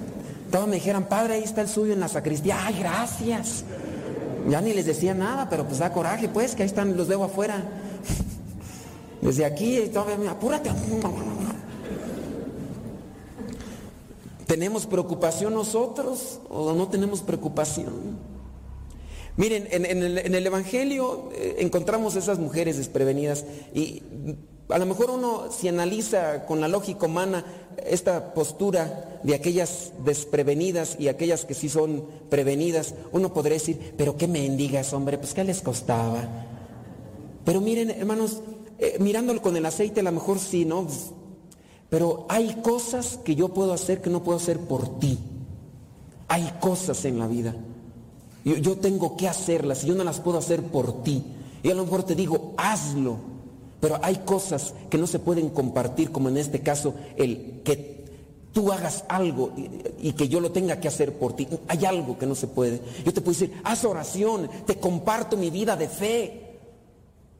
[0.51, 3.65] todos me dijeran, padre, ahí está el suyo en la sacristía, ay, gracias.
[4.49, 7.23] Ya ni les decía nada, pero pues da coraje, pues, que ahí están, los veo
[7.23, 7.63] afuera.
[9.21, 10.71] Desde aquí, todavía, apúrate.
[14.47, 18.19] ¿Tenemos preocupación nosotros o no tenemos preocupación?
[19.37, 24.03] Miren, en, el, Evangelio eh, encontramos esas mujeres desprevenidas y
[24.73, 27.45] a lo mejor uno si analiza con la lógica humana
[27.87, 34.17] esta postura de aquellas desprevenidas y aquellas que sí son prevenidas, uno podría decir, pero
[34.17, 36.29] qué mendigas, hombre, pues qué les costaba.
[37.45, 38.41] Pero miren, hermanos,
[38.79, 40.87] eh, mirándolo con el aceite a lo mejor sí, ¿no?
[41.89, 45.19] Pero hay cosas que yo puedo hacer que no puedo hacer por ti.
[46.29, 47.55] Hay cosas en la vida.
[48.45, 51.23] Yo, tengo que hacerlas y yo no las puedo hacer por ti.
[51.63, 53.19] Y a lo mejor te digo, hazlo.
[53.81, 58.05] Pero hay cosas que no se pueden compartir, como en este caso, el que
[58.53, 59.53] tú hagas algo
[59.99, 61.49] y, que yo lo tenga que hacer por ti.
[61.69, 62.81] Hay algo que no se puede.
[63.05, 66.47] Yo te puedo decir, haz oración, te comparto mi vida de fe.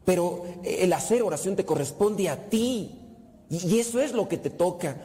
[0.05, 2.97] Pero el hacer oración te corresponde a ti.
[3.51, 4.97] y eso es lo que te toca.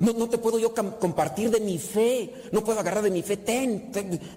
[0.00, 2.32] No, te puedo yo compartir de mi fe.
[2.52, 3.36] No puedo agarrar de mi fe.
[3.36, 3.90] Ten,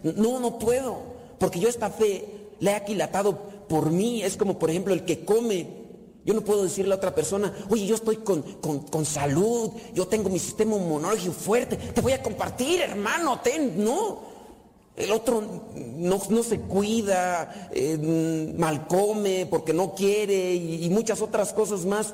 [0.03, 0.97] No, no puedo.
[1.37, 3.37] Porque yo esta fe la he aquilatado
[3.67, 4.23] por mí.
[4.23, 5.80] Es como, por ejemplo, el que come.
[6.25, 10.29] Yo no puedo decirle a otra persona, oye, yo estoy con, con salud, yo tengo
[10.29, 13.83] mi sistema inmunológico fuerte, te voy a compartir, hermano, ten.
[13.83, 14.31] No.
[14.95, 15.41] El otro
[15.97, 22.13] no, se cuida, eh, mal come porque no quiere y, muchas otras cosas más.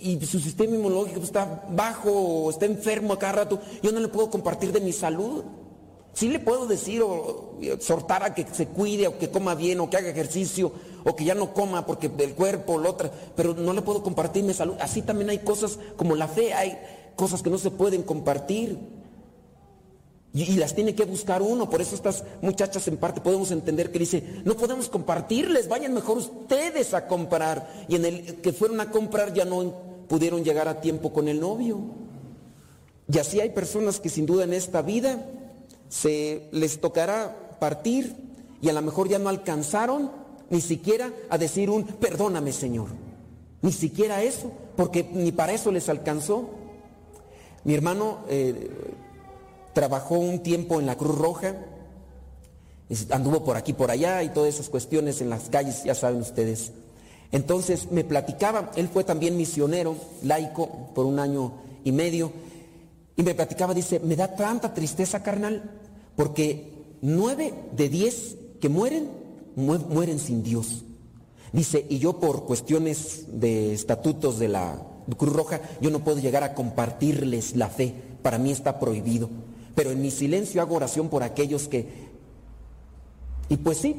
[0.00, 3.60] Y su sistema inmunológico está bajo está enfermo a cada rato.
[3.82, 5.44] Yo no le puedo compartir de mi salud.
[6.14, 9.90] Sí le puedo decir o exhortar a que se cuide o que coma bien o
[9.90, 10.72] que haga ejercicio
[11.04, 14.44] o que ya no coma porque el cuerpo, lo otro, pero no le puedo compartir
[14.44, 14.74] mi salud.
[14.80, 16.78] Así también hay cosas como la fe, hay
[17.16, 18.78] cosas que no se pueden compartir.
[20.32, 21.68] Y, las tiene que buscar uno.
[21.68, 26.18] Por eso estas muchachas en parte podemos entender que dice, no podemos compartirles, vayan mejor
[26.18, 27.86] ustedes a comprar.
[27.88, 29.72] Y en el que fueron a comprar ya no
[30.08, 31.78] pudieron llegar a tiempo con el novio.
[33.12, 35.24] Y así hay personas que sin duda en esta vida
[35.94, 38.16] se les tocará partir
[38.60, 40.10] y a lo mejor ya no alcanzaron
[40.50, 42.88] ni siquiera a decir un perdóname Señor.
[43.62, 46.50] Ni siquiera eso, porque ni para eso les alcanzó.
[47.62, 48.70] Mi hermano eh,
[49.72, 51.54] trabajó un tiempo en la Cruz Roja,
[53.10, 56.72] anduvo por aquí, por allá y todas esas cuestiones en las calles, ya saben ustedes.
[57.30, 61.52] Entonces me platicaba, él fue también misionero, laico, por un año
[61.84, 62.32] y medio,
[63.16, 65.83] y me platicaba, dice, me da tanta tristeza, carnal,
[66.16, 66.72] porque
[67.02, 69.08] nueve de diez que mueren,
[69.56, 70.84] mueren sin Dios.
[71.52, 74.82] Dice, y yo por cuestiones de estatutos de la
[75.16, 79.28] Cruz Roja, yo no puedo llegar a compartirles la fe, para mí está prohibido.
[79.74, 81.86] Pero en mi silencio hago oración por aquellos que...
[83.48, 83.96] Y pues sí,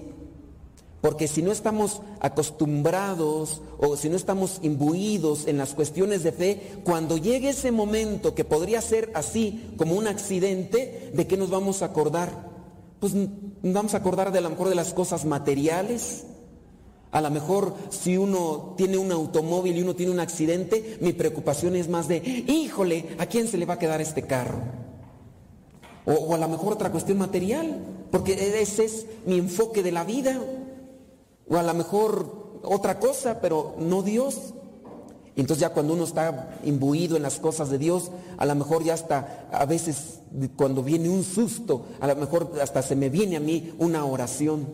[1.02, 6.62] porque si no estamos acostumbrados o si no estamos imbuidos en las cuestiones de fe,
[6.84, 11.82] cuando llegue ese momento que podría ser así como un accidente, ¿de qué nos vamos
[11.82, 12.50] a acordar?
[13.00, 16.24] Pues nos vamos a acordar de a lo mejor de las cosas materiales.
[17.12, 21.76] A lo mejor si uno tiene un automóvil y uno tiene un accidente, mi preocupación
[21.76, 24.60] es más de, híjole, ¿a quién se le va a quedar este carro?
[26.06, 27.80] O, a lo mejor otra cuestión material,
[28.12, 30.40] porque ese es mi enfoque de la vida.
[31.50, 34.54] O a lo mejor otra cosa, pero no Dios.
[35.36, 38.94] Entonces ya cuando uno está imbuido en las cosas de Dios, a lo mejor ya
[38.94, 40.20] hasta, a veces
[40.56, 44.66] cuando viene un susto, a lo mejor hasta se me viene a mí una oración.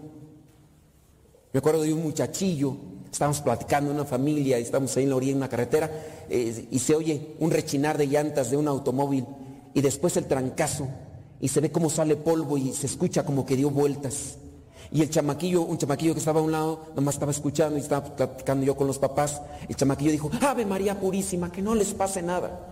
[1.52, 2.76] Me acuerdo de un muchachillo,
[3.12, 5.92] estábamos platicando en una familia, estamos ahí en la orilla en una carretera,
[6.30, 9.26] eh, y se oye un rechinar de llantas de un automóvil,
[9.74, 10.88] y después el trancazo,
[11.40, 14.38] y se ve cómo sale polvo y se escucha como que dio vueltas.
[14.94, 18.14] Y el chamaquillo, un chamaquillo que estaba a un lado, nomás estaba escuchando y estaba
[18.14, 19.42] platicando yo con los papás.
[19.70, 22.68] El chamaquillo dijo, Ave María Purísima, que no les pase nada.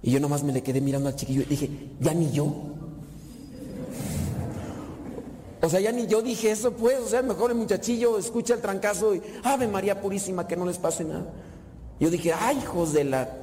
[0.00, 2.54] Y yo nomás me le quedé mirando al chiquillo y dije, ya ni yo.
[5.60, 8.60] O sea, ya ni yo dije eso, pues, o sea, mejor el muchachillo escucha el
[8.60, 11.26] trancazo y, Ave María Purísima, que no les pase nada.
[11.98, 13.28] Yo dije, ay, hijos de la...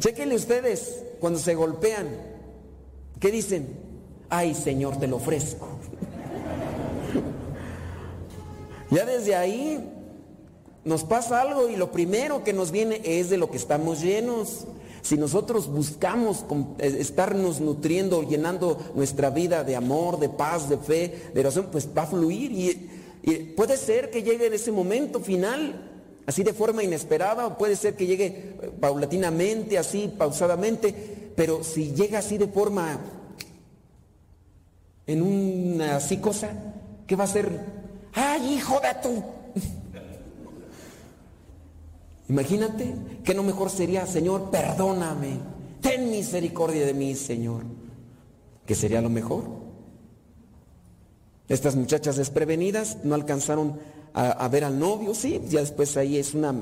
[0.00, 2.08] Chequenle ustedes cuando se golpean.
[3.20, 3.78] ¿Qué dicen?
[4.28, 5.68] Ay, Señor, te lo ofrezco.
[8.90, 9.88] ya desde ahí
[10.84, 14.66] nos pasa algo y lo primero que nos viene es de lo que estamos llenos.
[15.02, 16.44] Si nosotros buscamos
[16.80, 21.88] eh, estarnos nutriendo, llenando nuestra vida de amor, de paz, de fe, de oración, pues
[21.96, 22.50] va a fluir.
[22.50, 22.90] Y,
[23.22, 25.92] y puede ser que llegue en ese momento final
[26.26, 31.92] así de forma inesperada, o puede ser que llegue eh, paulatinamente, así, pausadamente, pero si
[31.94, 32.98] llega así de forma,
[35.06, 36.50] en una así cosa,
[37.06, 37.50] ¿qué va a ser?
[38.14, 39.22] ¡Ay, hijo de tu!
[42.28, 45.38] Imagínate, que no mejor sería, Señor, perdóname,
[45.80, 47.64] ten misericordia de mí, Señor,
[48.64, 49.44] que sería lo mejor.
[51.48, 53.78] Estas muchachas desprevenidas no alcanzaron
[54.14, 56.52] a, ver al novio, sí, ya después ahí es una,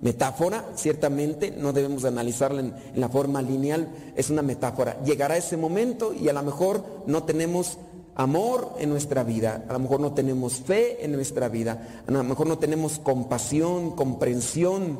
[0.00, 5.02] metáfora, ciertamente, no debemos analizarla en, la forma lineal, es una metáfora.
[5.04, 7.78] Llegará ese momento y a lo mejor no tenemos
[8.14, 12.22] amor en nuestra vida, a lo mejor no tenemos fe en nuestra vida, a lo
[12.24, 14.98] mejor no tenemos compasión, comprensión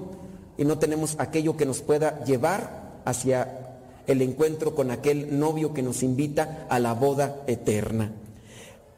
[0.57, 5.83] y no tenemos aquello que nos pueda llevar hacia el encuentro con aquel novio que
[5.83, 8.11] nos invita a la boda eterna.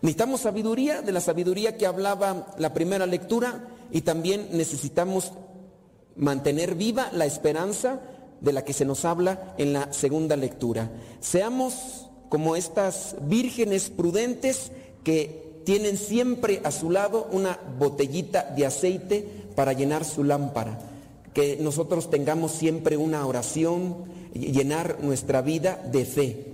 [0.05, 5.33] Necesitamos sabiduría, de la sabiduría que hablaba la primera lectura, y también necesitamos
[6.15, 8.03] mantener viva la esperanza
[8.43, 10.91] de la que se nos habla en la segunda lectura.
[11.21, 14.73] Seamos como estas vírgenes prudentes
[15.05, 19.27] que tienen siempre a su lado una botellita de aceite
[19.57, 20.81] para llenar su lámpara.
[21.33, 26.54] Que nosotros tengamos siempre una oración, llenar nuestra vida de fe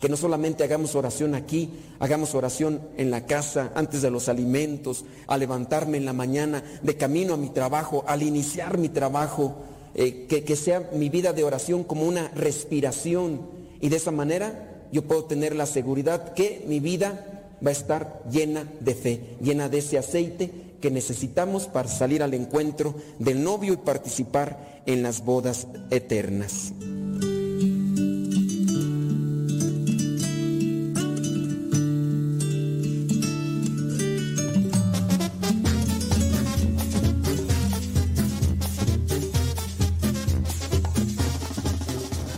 [0.00, 5.04] que no solamente hagamos oración aquí, hagamos oración en la casa, antes de los alimentos,
[5.26, 9.56] al levantarme en la mañana, de camino a mi trabajo, al iniciar mi trabajo,
[9.94, 13.40] eh, que, que sea mi vida de oración como una respiración
[13.80, 18.22] y de esa manera yo puedo tener la seguridad que mi vida va a estar
[18.30, 23.74] llena de fe, llena de ese aceite que necesitamos para salir al encuentro del novio
[23.74, 26.72] y participar en las bodas eternas.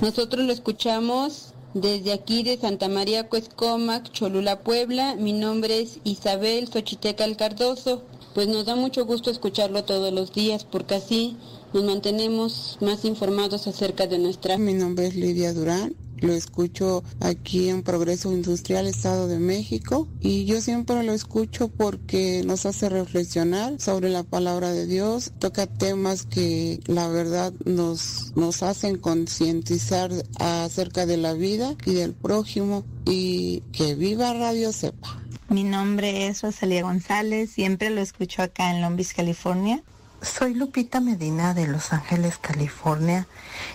[0.03, 5.15] Nosotros lo escuchamos desde aquí de Santa María Cuescomac, Cholula, Puebla.
[5.15, 8.03] Mi nombre es Isabel Xochiteca Cardoso.
[8.35, 11.37] Pues nos da mucho gusto escucharlo todos los días porque así
[11.73, 14.59] nos mantenemos más informados acerca de nuestra...
[14.59, 20.45] Mi nombre es Lidia Durán lo escucho aquí en Progreso Industrial, Estado de México, y
[20.45, 26.25] yo siempre lo escucho porque nos hace reflexionar sobre la palabra de Dios, toca temas
[26.25, 33.61] que la verdad nos, nos hacen concientizar acerca de la vida y del prójimo, y
[33.73, 35.19] que viva Radio Sepa.
[35.49, 39.83] Mi nombre es Rosalía González, siempre lo escucho acá en Long Beach, California.
[40.23, 43.27] Soy Lupita Medina de Los Ángeles, California,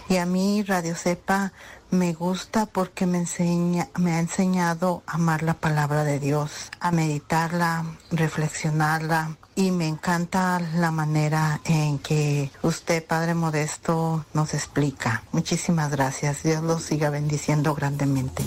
[0.07, 1.51] y a mí Radio Sepa
[1.91, 6.91] me gusta porque me enseña, me ha enseñado a amar la palabra de Dios, a
[6.91, 15.23] meditarla, reflexionarla y me encanta la manera en que usted, Padre Modesto, nos explica.
[15.31, 16.43] Muchísimas gracias.
[16.43, 18.43] Dios los siga bendiciendo grandemente.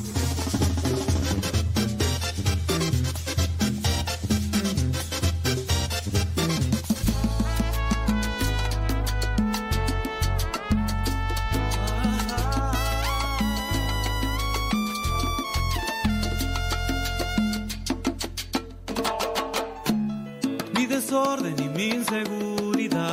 [21.31, 23.11] desorden y mi inseguridad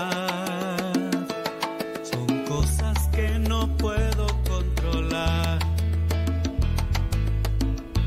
[2.04, 5.60] son cosas que no puedo controlar.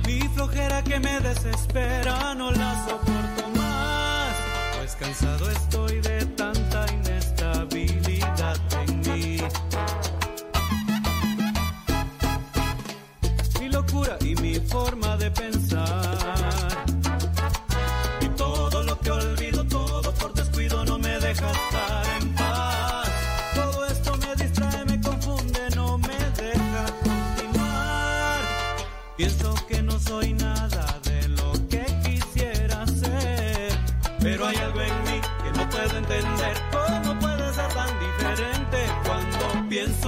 [0.06, 4.34] Mi flojera que me desespera no la soporto más,
[4.78, 5.69] pues cansado estoy.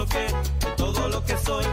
[0.06, 1.64] de todo lo que soy.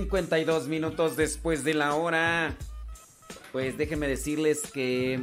[0.00, 2.54] 52 minutos después de la hora.
[3.50, 5.14] Pues déjenme decirles que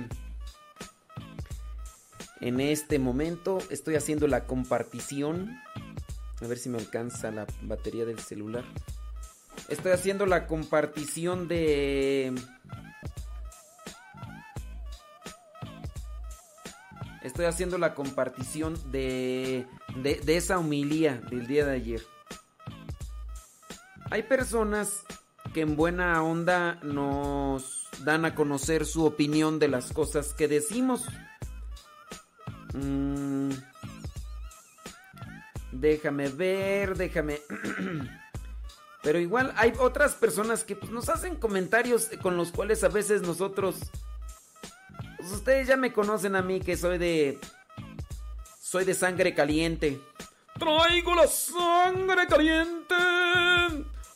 [2.42, 5.60] en este momento estoy haciendo la compartición.
[6.42, 8.64] A ver si me alcanza la batería del celular.
[9.70, 12.34] Estoy haciendo la compartición de...
[17.22, 19.68] Estoy haciendo la compartición de,
[20.02, 22.02] de, esa humilía del día de ayer.
[24.12, 25.04] Hay personas
[25.54, 31.06] que en buena onda nos dan a conocer su opinión de las cosas que decimos.
[32.74, 33.52] Mm,
[35.72, 37.42] déjame ver, déjame...
[39.04, 43.22] Pero igual hay otras personas que pues, nos hacen comentarios con los cuales a veces
[43.22, 43.76] nosotros...
[45.18, 47.40] Pues, ustedes ya me conocen a mí que soy de...
[48.60, 50.02] Soy de sangre caliente.
[50.58, 52.96] Traigo la sangre caliente.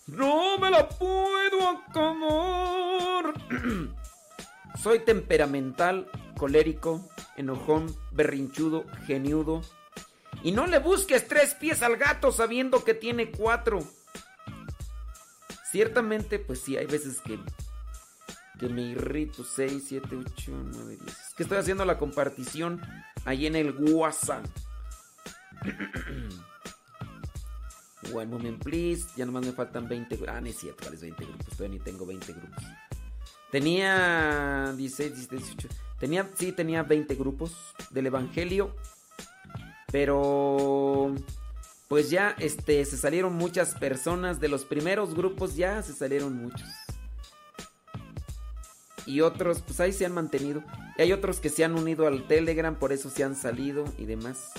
[0.08, 3.34] No me la puedo acabar.
[4.82, 9.62] Soy temperamental, colérico, enojón, berrinchudo, geniudo.
[10.44, 13.80] Y no le busques tres pies al gato sabiendo que tiene cuatro.
[15.70, 17.38] Ciertamente, pues sí, hay veces que,
[18.60, 19.44] que me irrito.
[19.44, 21.18] 6, 7, 8, 9, 10.
[21.18, 22.82] Es que estoy haciendo la compartición
[23.26, 24.46] ahí en el WhatsApp.
[28.14, 29.06] One moment, please.
[29.16, 30.20] Ya nomás me faltan 20.
[30.28, 31.48] Ah, no es cierto, ¿cuáles 20 grupos?
[31.58, 32.64] Todavía ni tengo 20 grupos.
[33.52, 35.70] Tenía 16, 17, 18.
[36.00, 37.56] Tenía, sí, tenía 20 grupos
[37.92, 38.76] del Evangelio.
[39.92, 41.16] Pero.
[41.88, 44.40] Pues ya este, se salieron muchas personas.
[44.40, 46.68] De los primeros grupos ya se salieron muchos.
[49.06, 50.62] Y otros, pues ahí se han mantenido.
[50.98, 54.06] Y hay otros que se han unido al Telegram, por eso se han salido y
[54.06, 54.52] demás.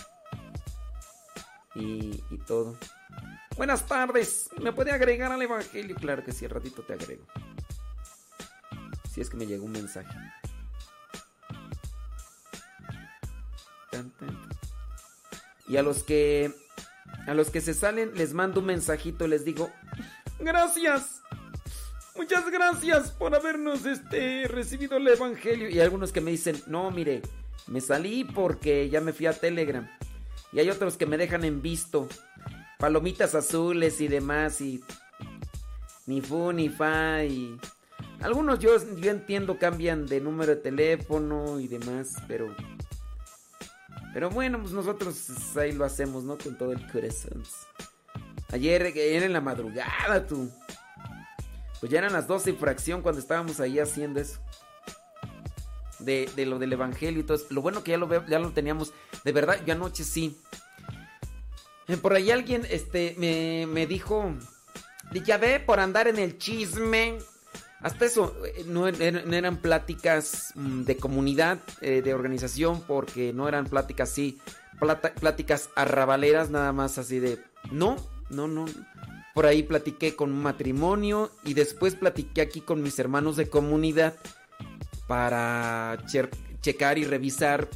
[1.74, 2.74] Y, y todo.
[3.58, 4.50] Buenas tardes.
[4.62, 5.96] ¿Me puede agregar al Evangelio?
[5.96, 7.24] Claro que sí, al ratito te agrego.
[9.12, 10.16] Si es que me llegó un mensaje.
[15.66, 16.54] Y a los que
[17.26, 19.72] a los que se salen les mando un mensajito les digo,
[20.38, 21.20] "Gracias.
[22.14, 26.92] Muchas gracias por habernos este recibido el evangelio." Y hay algunos que me dicen, "No,
[26.92, 27.22] mire,
[27.66, 29.90] me salí porque ya me fui a Telegram."
[30.52, 32.08] Y hay otros que me dejan en visto
[32.78, 34.82] palomitas azules y demás y
[36.06, 37.58] ni fu ni fa y
[38.20, 42.54] algunos yo, yo entiendo cambian de número de teléfono y demás, pero
[44.12, 46.38] pero bueno, pues nosotros ahí lo hacemos, ¿no?
[46.38, 47.42] Con todo el corazón.
[48.50, 50.50] Ayer, ayer en la madrugada, tú.
[51.78, 54.40] Pues ya eran las 12 y fracción cuando estábamos ahí haciendo eso.
[56.00, 57.38] De, de, lo del evangelio y todo.
[57.50, 58.92] Lo bueno que ya lo, ya lo teníamos.
[59.24, 60.36] De verdad, yo anoche sí.
[61.96, 64.34] Por ahí alguien este, me, me dijo,
[65.24, 67.18] ya ve, por andar en el chisme.
[67.80, 73.66] Hasta eso, eh, no, eran pláticas mm, de comunidad, eh, de organización, porque no eran
[73.66, 74.38] pláticas así,
[75.20, 77.38] pláticas arrabaleras, nada más así de...
[77.70, 77.96] No,
[78.30, 78.66] no, no.
[79.34, 84.14] Por ahí platiqué con un matrimonio y después platiqué aquí con mis hermanos de comunidad
[85.06, 85.96] para
[86.60, 87.68] checar y revisar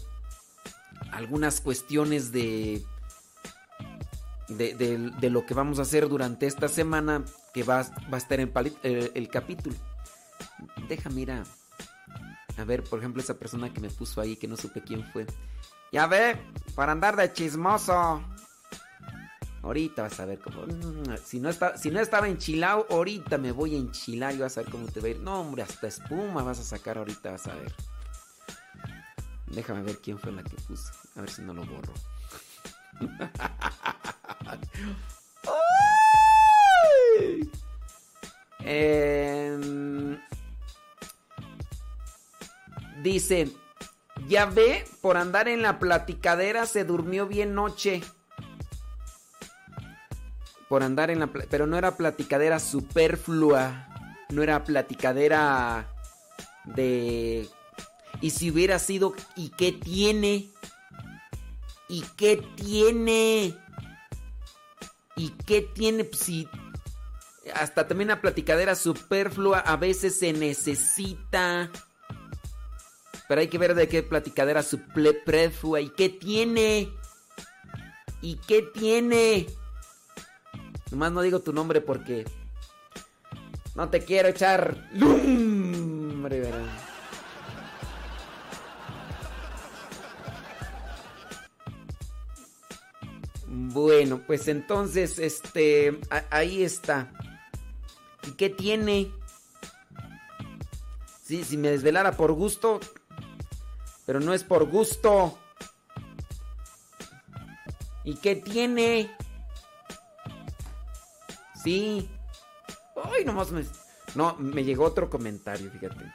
[1.12, 2.82] algunas cuestiones de
[4.58, 9.28] de, lo que vamos a hacer durante esta semana que va, a estar en el,
[9.28, 9.76] capítulo.
[10.88, 11.44] Déjame ir a,
[12.56, 15.26] a ver, por ejemplo, esa persona que me puso ahí que no supe quién fue.
[15.92, 16.36] Ya ve,
[16.74, 18.22] para andar de chismoso.
[19.62, 20.62] Ahorita vas a ver cómo.
[20.62, 24.58] Mm, si no, está, si no estaba enchilado, ahorita me voy a enchilar y vas
[24.58, 25.20] a ver cómo te va a ir.
[25.20, 27.72] No, hombre, hasta espuma vas a sacar ahorita, vas a ver.
[29.46, 30.92] Déjame ver quién fue la que puso.
[31.14, 31.92] A ver si no lo borro.
[38.64, 40.18] Em,
[43.02, 43.50] dice,
[44.28, 48.02] ya ve, por andar en la platicadera se durmió bien noche.
[50.68, 51.26] Por andar en la...
[51.26, 53.88] Pero no era platicadera superflua.
[54.30, 55.86] No era platicadera
[56.64, 57.46] de...
[58.20, 59.14] Y si hubiera sido...
[59.36, 60.48] ¿Y qué tiene?
[61.92, 63.54] ¿Y qué tiene?
[65.14, 66.04] ¿Y qué tiene?
[66.04, 66.48] Pues, si
[67.54, 71.70] hasta también la platicadera superflua a veces se necesita.
[73.28, 76.90] Pero hay que ver de qué platicadera superflua y qué tiene.
[78.22, 79.48] ¿Y qué tiene?
[80.92, 82.24] Nomás no digo tu nombre porque
[83.74, 86.91] no te quiero echar lumbre, ¿verdad?
[93.54, 96.00] Bueno, pues entonces, este,
[96.30, 97.12] ahí está.
[98.38, 99.12] qué tiene?
[101.22, 102.80] Sí, si me desvelara por gusto,
[104.06, 105.38] pero no es por gusto.
[108.04, 109.14] ¿Y qué tiene?
[111.62, 112.08] Sí.
[113.04, 113.66] Ay, nomás me...
[114.14, 116.10] No, me llegó otro comentario, fíjate.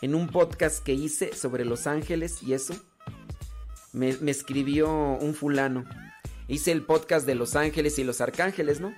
[0.00, 2.74] En un podcast que hice sobre Los Ángeles y eso,
[3.92, 5.84] me escribió un fulano.
[6.50, 8.92] Hice el podcast de Los Ángeles y los Arcángeles, ¿no?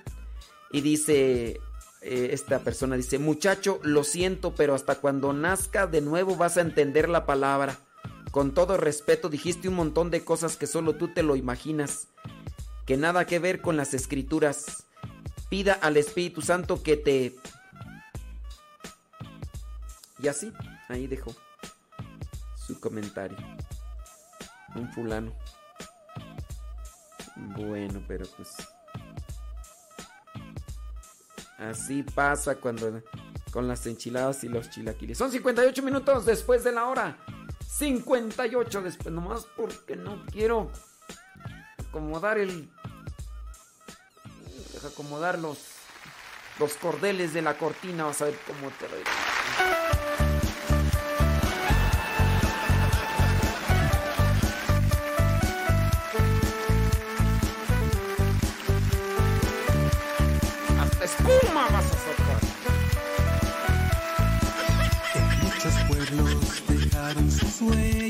[0.71, 1.61] Y dice,
[2.01, 6.61] eh, esta persona dice, muchacho, lo siento, pero hasta cuando nazca de nuevo vas a
[6.61, 7.77] entender la palabra.
[8.31, 12.07] Con todo respeto, dijiste un montón de cosas que solo tú te lo imaginas,
[12.87, 14.87] que nada que ver con las escrituras.
[15.49, 17.35] Pida al Espíritu Santo que te...
[20.17, 20.51] Y así,
[20.89, 21.35] ahí dejó
[22.55, 23.37] su comentario.
[24.73, 25.31] Un fulano.
[27.35, 28.55] Bueno, pero pues...
[31.57, 33.01] Así pasa cuando
[33.51, 35.17] con las enchiladas y los chilaquiles.
[35.17, 37.17] Son 58 minutos después de la hora.
[37.67, 40.71] 58 después, nomás porque no quiero
[41.77, 42.69] acomodar el.
[44.85, 45.59] acomodar los,
[46.59, 48.05] los cordeles de la cortina.
[48.05, 50.02] Vas a ver cómo te lo Hasta
[67.69, 68.02] way.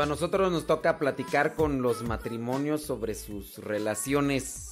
[0.00, 4.70] A nosotros nos toca platicar con los matrimonios sobre sus relaciones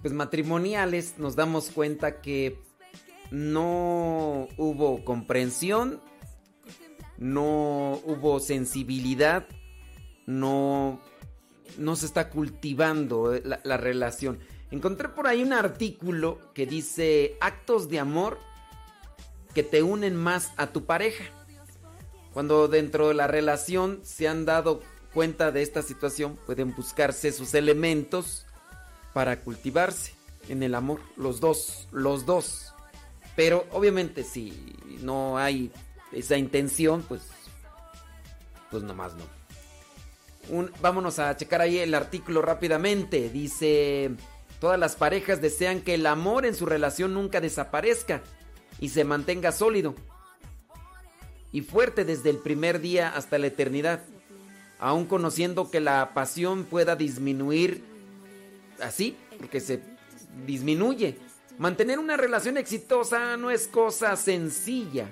[0.00, 2.58] pues matrimoniales, nos damos cuenta que
[3.30, 6.00] no hubo comprensión,
[7.18, 9.46] no hubo sensibilidad,
[10.24, 10.98] no,
[11.76, 14.38] no se está cultivando eh, la relación.
[14.70, 18.38] Encontré por ahí un artículo que dice actos de amor
[19.52, 21.24] que te unen más a tu pareja.
[22.36, 24.82] Cuando dentro de la relación se han dado
[25.14, 28.44] cuenta de esta situación, pueden buscarse sus elementos
[29.14, 30.12] para cultivarse
[30.50, 32.74] en el amor, los dos, los dos.
[33.36, 35.72] Pero obviamente si no hay
[36.12, 37.22] esa intención, pues
[38.70, 39.24] pues nomás no.
[40.82, 43.30] Vámonos a checar ahí el artículo rápidamente.
[43.30, 44.10] Dice,
[44.60, 48.20] todas las parejas desean que el amor en su relación nunca desaparezca
[48.78, 49.94] y se mantenga sólido
[51.56, 54.02] y fuerte desde el primer día hasta la eternidad,
[54.78, 57.82] aun conociendo que la pasión pueda disminuir
[58.82, 59.80] así, porque se
[60.44, 61.16] disminuye.
[61.56, 65.08] Mantener una relación exitosa no es cosa sencilla.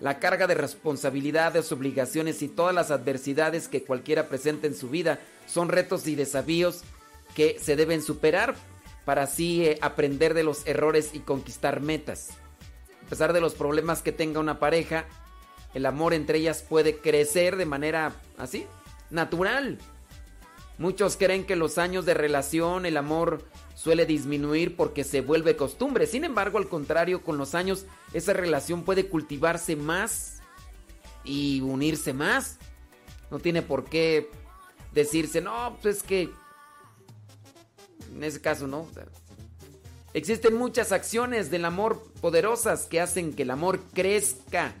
[0.00, 5.20] La carga de responsabilidades, obligaciones y todas las adversidades que cualquiera presenta en su vida
[5.46, 6.84] son retos y desafíos
[7.36, 8.54] que se deben superar
[9.04, 12.30] para así eh, aprender de los errores y conquistar metas.
[13.04, 15.04] A pesar de los problemas que tenga una pareja,
[15.74, 18.66] el amor entre ellas puede crecer de manera así,
[19.10, 19.78] natural.
[20.78, 23.44] Muchos creen que los años de relación, el amor
[23.74, 26.06] suele disminuir porque se vuelve costumbre.
[26.06, 30.40] Sin embargo, al contrario, con los años esa relación puede cultivarse más
[31.24, 32.58] y unirse más.
[33.30, 34.30] No tiene por qué
[34.92, 36.30] decirse, no, pues es que...
[38.14, 38.86] En ese caso, no.
[40.14, 44.74] Existen muchas acciones del amor poderosas que hacen que el amor crezca.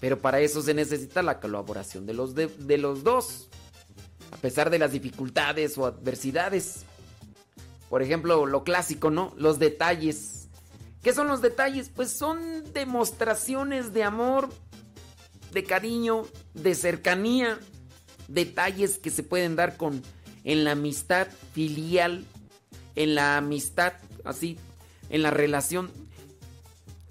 [0.00, 3.48] Pero para eso se necesita la colaboración de los, de, los dos.
[4.30, 6.84] A pesar de las dificultades o adversidades.
[7.88, 9.32] Por ejemplo, lo clásico, ¿no?
[9.36, 10.48] Los detalles.
[11.02, 11.88] ¿Qué son los detalles?
[11.88, 14.50] Pues son demostraciones de amor,
[15.52, 17.58] de cariño, de cercanía.
[18.28, 20.02] Detalles que se pueden dar con
[20.42, 22.24] en la amistad filial,
[22.94, 23.94] en la amistad
[24.24, 24.58] así,
[25.10, 25.90] en la relación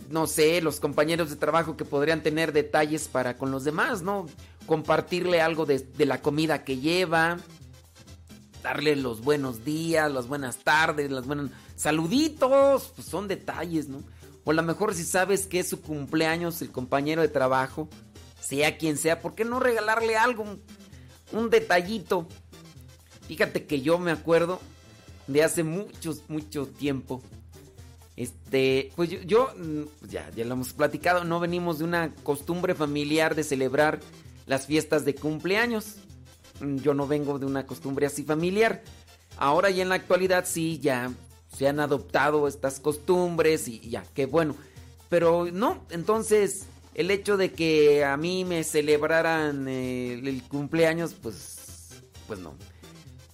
[0.09, 4.27] no sé, los compañeros de trabajo que podrían tener detalles para con los demás, ¿no?
[4.65, 7.37] Compartirle algo de, de la comida que lleva,
[8.63, 14.03] darle los buenos días, las buenas tardes, las buenas saluditos, pues son detalles, ¿no?
[14.43, 17.89] O a lo mejor si sabes que es su cumpleaños el compañero de trabajo,
[18.39, 20.43] sea quien sea, ¿por qué no regalarle algo?
[20.43, 20.61] Un,
[21.31, 22.27] un detallito.
[23.27, 24.59] Fíjate que yo me acuerdo
[25.27, 27.21] de hace mucho, mucho tiempo.
[28.16, 32.74] Este, pues yo, mm, pues ya, ya lo hemos platicado, no venimos de una costumbre
[32.74, 33.99] familiar de celebrar
[34.45, 35.95] las fiestas de cumpleaños.
[36.61, 38.84] Mm, Yo no vengo de una costumbre así familiar.
[39.38, 41.11] Ahora y en la actualidad sí, ya
[41.55, 44.55] se han adoptado estas costumbres y ya, qué bueno.
[45.09, 52.01] Pero no, entonces el hecho de que a mí me celebraran eh, el cumpleaños, pues,
[52.28, 52.55] pues no.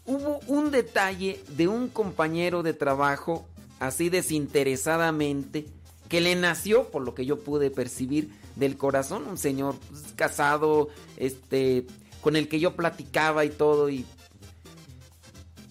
[0.06, 3.48] Hubo un detalle de un compañero de trabajo
[3.82, 5.66] así desinteresadamente
[6.08, 10.90] que le nació, por lo que yo pude percibir del corazón, un señor pues, casado,
[11.18, 11.88] este,
[12.22, 14.06] con el que yo platicaba y todo y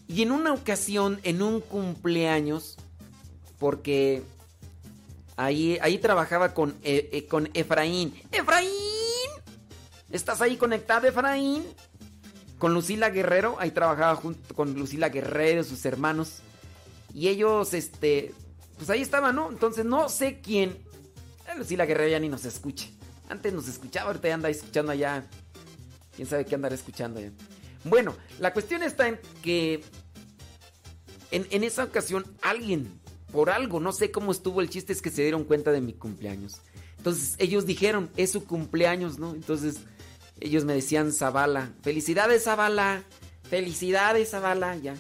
[0.09, 2.77] y en una ocasión, en un cumpleaños,
[3.61, 4.25] porque
[5.37, 8.13] ahí, ahí trabajaba con, eh, eh, con Efraín.
[8.33, 8.71] ¡Efraín!
[10.11, 11.65] ¿Estás ahí conectado, Efraín?
[12.59, 16.43] Con Lucila Guerrero, ahí trabajaba junto con Lucila Guerrero, sus hermanos.
[17.15, 18.33] Y ellos, este,
[18.77, 19.51] pues ahí estaban, ¿no?
[19.51, 20.71] Entonces no sé quién.
[21.47, 22.87] Eh, Lucila Guerrero ya ni nos escucha.
[23.29, 25.27] Antes nos escuchaba, ahorita ya anda escuchando allá.
[26.17, 27.31] Quién sabe qué andará escuchando allá.
[27.85, 29.83] Bueno, la cuestión está en que
[31.31, 33.01] en, en esa ocasión alguien,
[33.33, 35.93] por algo, no sé cómo estuvo el chiste, es que se dieron cuenta de mi
[35.93, 36.61] cumpleaños.
[36.99, 39.35] Entonces ellos dijeron, es su cumpleaños, ¿no?
[39.35, 39.77] Entonces
[40.41, 43.05] ellos me decían Zavala, felicidades Zavala,
[43.49, 44.95] felicidades Zavala, ya.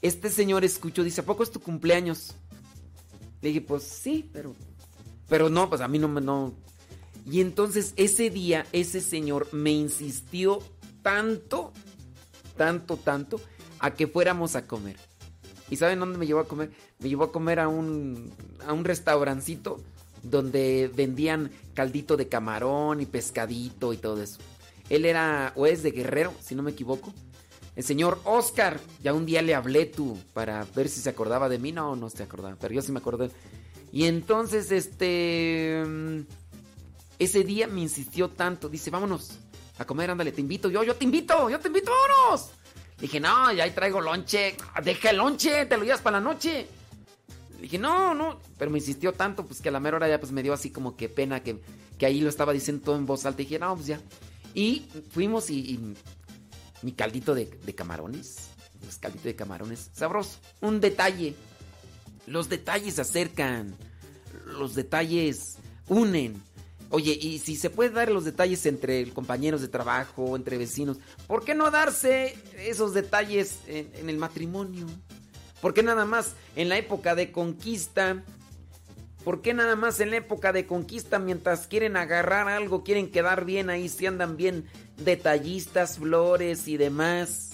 [0.00, 2.34] Este señor escuchó, dice, ¿a poco es tu cumpleaños?
[3.40, 4.54] Le dije, pues sí, pero...
[5.28, 6.20] Pero no, pues a mí no me...
[6.20, 6.54] No.
[7.26, 10.60] Y entonces ese día, ese señor me insistió
[11.02, 11.72] tanto,
[12.56, 13.40] tanto, tanto,
[13.80, 14.96] a que fuéramos a comer.
[15.68, 16.70] ¿Y saben dónde me llevó a comer?
[17.00, 18.32] Me llevó a comer a un,
[18.66, 19.82] a un restaurancito
[20.22, 24.38] donde vendían caldito de camarón y pescadito y todo eso.
[24.88, 27.12] Él era, o es de Guerrero, si no me equivoco.
[27.78, 28.80] El señor Oscar.
[29.04, 31.70] Ya un día le hablé tú para ver si se acordaba de mí.
[31.70, 33.30] No, no se acordaba, pero yo sí me acordé.
[33.92, 35.84] Y entonces, este.
[35.86, 36.20] mm,
[37.20, 38.68] Ese día me insistió tanto.
[38.68, 39.38] Dice, vámonos
[39.78, 40.68] a comer, ándale, te invito.
[40.68, 42.50] Yo, yo te invito, yo te invito, vámonos.
[43.00, 44.56] Dije, no, ya ahí traigo lonche.
[44.82, 46.66] Deja el lonche, te lo llevas para la noche.
[47.60, 48.40] Dije, no, no.
[48.58, 50.70] Pero me insistió tanto, pues que a la mera hora ya pues me dio así
[50.70, 51.60] como que pena que,
[51.96, 53.38] que ahí lo estaba diciendo todo en voz alta.
[53.38, 54.00] dije, no, pues ya.
[54.52, 55.94] Y fuimos y, y
[56.82, 58.48] mi caldito de, camarones.
[58.80, 59.90] Pues caldito de camarones.
[59.92, 60.38] Sabroso.
[60.60, 61.34] Un detalle.
[62.26, 63.74] Los detalles acercan.
[64.46, 65.56] Los detalles
[65.88, 66.40] unen.
[66.90, 71.44] Oye, y si se puede dar los detalles entre compañeros de trabajo, entre vecinos, ¿por
[71.44, 74.86] qué no darse esos detalles en, en el matrimonio?
[75.60, 78.24] ¿Por qué nada más en la época de conquista?
[79.24, 83.44] ¿Por qué nada más en la época de conquista mientras quieren agarrar algo, quieren quedar
[83.44, 84.66] bien ahí, si andan bien
[84.96, 87.50] detallistas, flores y demás?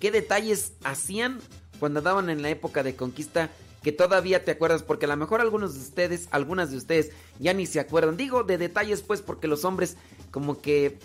[0.00, 1.40] ¿Qué detalles hacían
[1.78, 3.50] cuando daban en la época de conquista
[3.82, 4.82] que todavía te acuerdas?
[4.82, 8.16] Porque a lo mejor algunos de ustedes, algunas de ustedes ya ni se acuerdan.
[8.16, 9.96] Digo de detalles pues porque los hombres
[10.30, 10.98] como que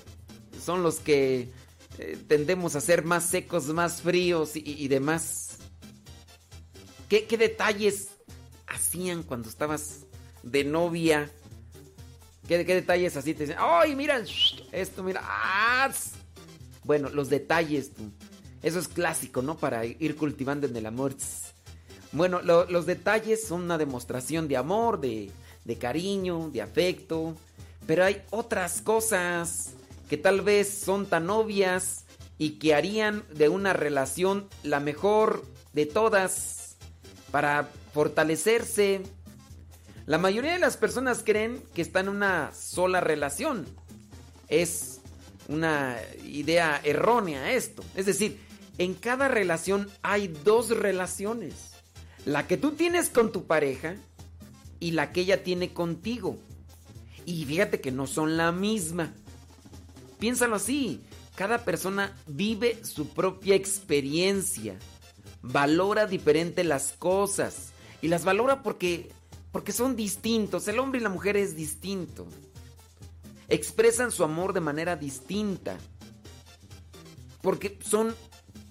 [0.60, 1.50] son los que
[1.98, 5.58] eh, tendemos a ser más secos, más fríos y, y demás.
[7.10, 8.10] ¿Qué, ¿Qué detalles
[8.70, 10.06] hacían cuando estabas
[10.44, 11.30] de novia?
[12.48, 13.58] ¿Qué, detalles así te dicen?
[13.60, 14.24] ¡Ay, mira!
[14.72, 15.22] Esto, mira.
[15.24, 15.92] ¡Ah!
[16.84, 17.92] Bueno, los detalles.
[18.64, 19.58] Eso es clásico, ¿no?
[19.58, 21.16] Para ir cultivando en el amor.
[22.12, 25.32] Bueno, lo- los detalles son una demostración de amor, de,
[25.64, 27.36] de cariño, de afecto.
[27.86, 29.72] Pero hay otras cosas
[30.10, 32.06] que tal vez son tan obvias
[32.40, 36.59] y que harían de una relación la mejor de todas
[37.32, 39.02] para fortalecerse.
[40.06, 43.68] La mayoría de las personas creen que están en una sola relación.
[44.48, 45.02] Es
[45.48, 47.84] una idea errónea esto.
[47.96, 48.40] Es decir,
[48.78, 51.54] en cada relación hay dos relaciones.
[52.26, 53.96] La que tú tienes con tu pareja
[54.80, 56.38] y la que ella tiene contigo.
[57.26, 59.14] Y fíjate que no son la misma.
[60.20, 61.02] Piénsalo así.
[61.36, 64.76] Cada persona vive su propia experiencia.
[65.42, 67.70] Valora diferente las cosas.
[68.02, 69.12] Y las valora porque,
[69.52, 70.68] porque son distintos.
[70.68, 72.28] El hombre y la mujer es distinto.
[73.48, 75.78] Expresan su amor de manera distinta.
[77.42, 78.16] Porque son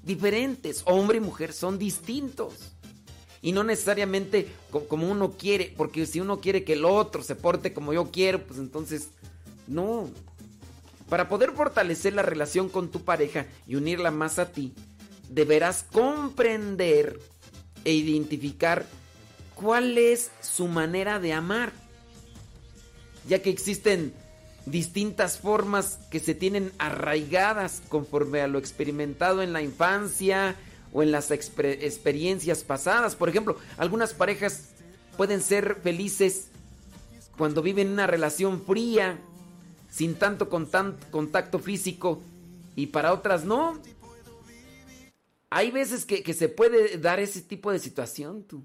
[0.02, 0.82] diferentes.
[0.86, 2.54] Hombre y mujer son distintos.
[3.40, 5.74] Y no necesariamente co- como uno quiere.
[5.76, 9.08] Porque si uno quiere que el otro se porte como yo quiero, pues entonces
[9.66, 10.08] no.
[11.08, 14.74] Para poder fortalecer la relación con tu pareja y unirla más a ti,
[15.28, 17.18] deberás comprender
[17.84, 18.86] e identificar
[19.54, 21.72] cuál es su manera de amar.
[23.28, 24.12] Ya que existen
[24.66, 30.56] distintas formas que se tienen arraigadas conforme a lo experimentado en la infancia
[30.92, 33.16] o en las experiencias pasadas.
[33.16, 34.70] Por ejemplo, algunas parejas
[35.16, 36.48] pueden ser felices
[37.36, 39.18] cuando viven una relación fría,
[39.90, 42.20] sin tanto contacto físico,
[42.76, 43.78] y para otras no.
[45.50, 48.64] Hay veces que, que se puede dar ese tipo de situación, tú.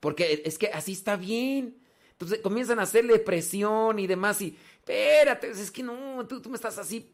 [0.00, 1.76] Porque es que así está bien.
[2.12, 6.56] Entonces comienzan a hacerle presión y demás y, espérate, es que no, tú, tú me
[6.56, 7.08] estás así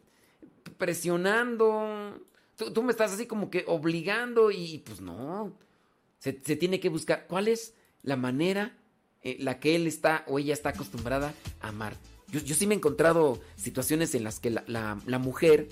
[0.79, 2.21] presionando,
[2.57, 5.53] tú, tú me estás así como que obligando y pues no.
[6.19, 8.77] Se, se tiene que buscar cuál es la manera
[9.23, 11.97] en la que él está o ella está acostumbrada a amar.
[12.29, 15.69] Yo, yo sí me he encontrado situaciones en las que la, la- la mujer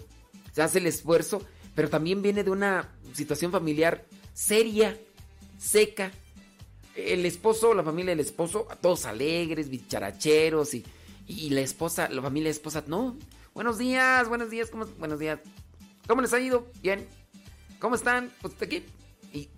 [0.53, 1.43] se hace el esfuerzo,
[1.75, 4.99] pero también viene de una situación familiar seria,
[5.59, 6.13] seca.
[6.95, 10.85] El esposo, la familia del esposo, todos alegres, bicharacheros y,
[11.27, 13.17] y la esposa, la familia de esposa, no.
[13.53, 15.41] Buenos días, buenos días, ¿cómo, buenos días.
[16.07, 16.67] ¿Cómo les ha ido?
[16.83, 17.07] Bien.
[17.81, 18.31] ¿Cómo están?
[18.41, 18.85] Pues aquí.
[19.33, 19.49] Y,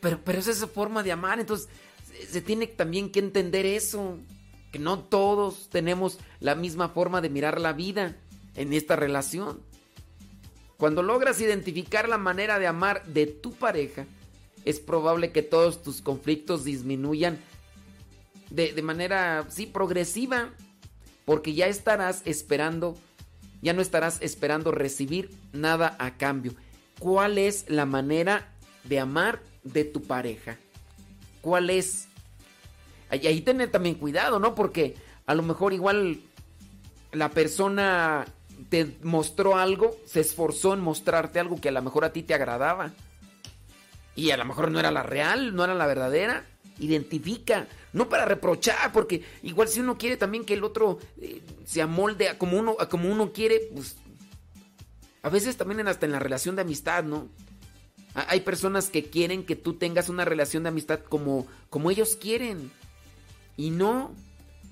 [0.00, 1.68] pero, pero esa es su forma de amar, entonces
[2.28, 4.18] se tiene también que entender eso.
[4.72, 8.16] Que no todos tenemos la misma forma de mirar la vida
[8.56, 9.60] en esta relación.
[10.76, 14.06] Cuando logras identificar la manera de amar de tu pareja,
[14.64, 17.38] es probable que todos tus conflictos disminuyan
[18.50, 20.50] de, manera, sí, progresiva,
[21.24, 22.96] porque ya estarás esperando,
[23.62, 26.54] ya no estarás esperando recibir nada a cambio.
[26.98, 28.52] ¿Cuál es la manera
[28.84, 30.56] de amar de tu pareja?
[31.40, 32.06] ¿Cuál es?
[33.10, 34.54] Y ahí tener también cuidado, ¿no?
[34.54, 34.94] Porque
[35.26, 36.20] a lo mejor igual
[37.12, 38.24] la persona
[38.68, 42.34] te mostró algo, se esforzó en mostrarte algo que a lo mejor a ti te
[42.34, 42.92] agradaba.
[44.16, 46.44] Y a lo mejor no era la real, no era la verdadera.
[46.78, 51.82] Identifica, no para reprochar, porque igual si uno quiere también que el otro eh, se
[51.82, 53.96] amolde a como uno, como uno quiere, pues
[55.22, 57.28] A veces también hasta en la relación de amistad, ¿no?
[58.14, 62.70] Hay personas que quieren que tú tengas una relación de amistad como, como ellos quieren.
[63.56, 64.14] Y no.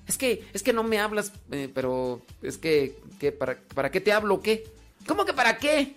[0.07, 2.97] Es que, es que no me hablas, eh, pero es que,
[3.39, 4.65] para, ¿para qué te hablo o qué?
[5.07, 5.95] ¿Cómo que para qué?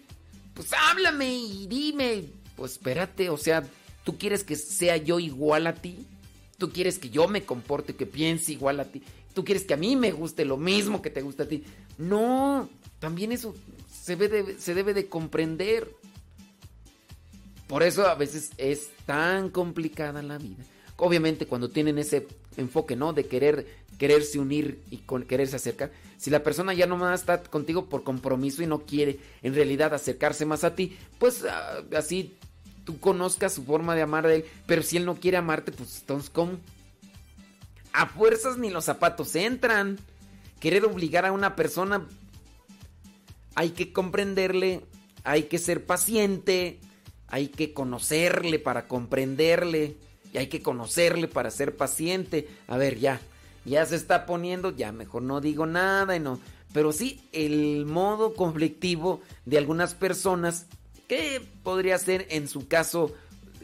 [0.54, 2.24] Pues háblame y dime.
[2.56, 3.64] Pues espérate, o sea,
[4.04, 6.06] ¿tú quieres que sea yo igual a ti?
[6.56, 9.02] ¿Tú quieres que yo me comporte, que piense igual a ti?
[9.34, 11.64] ¿Tú quieres que a mí me guste lo mismo que te gusta a ti?
[11.98, 13.54] No, también eso
[13.92, 14.16] se,
[14.58, 15.90] se debe de comprender.
[17.66, 20.64] Por eso a veces es tan complicada la vida.
[20.96, 22.26] Obviamente cuando tienen ese
[22.56, 23.12] enfoque, ¿no?
[23.12, 23.66] De querer
[23.98, 25.90] quererse unir y con, quererse acercar.
[26.18, 29.94] Si la persona ya no más está contigo por compromiso y no quiere en realidad
[29.94, 32.36] acercarse más a ti, pues ah, así
[32.84, 34.44] tú conozcas su forma de amar a él.
[34.66, 36.58] Pero si él no quiere amarte, pues entonces ¿cómo?
[37.92, 39.98] A fuerzas ni los zapatos entran.
[40.60, 42.06] Querer obligar a una persona,
[43.54, 44.82] hay que comprenderle,
[45.22, 46.80] hay que ser paciente,
[47.28, 49.96] hay que conocerle para comprenderle
[50.38, 52.48] hay que conocerle para ser paciente.
[52.66, 53.20] A ver, ya,
[53.64, 56.40] ya se está poniendo, ya mejor no digo nada y no.
[56.72, 60.66] Pero sí, el modo conflictivo de algunas personas,
[61.08, 63.14] que podría ser en su caso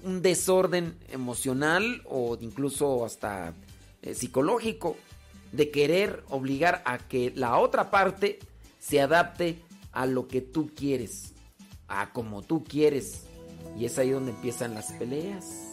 [0.05, 3.55] un desorden emocional o incluso hasta
[4.03, 4.97] eh, psicológico,
[5.53, 8.39] de querer obligar a que la otra parte
[8.79, 9.61] se adapte
[9.93, 11.35] a lo que tú quieres,
[11.89, 13.25] a como tú quieres.
[13.79, 15.72] Y es ahí donde empiezan las peleas.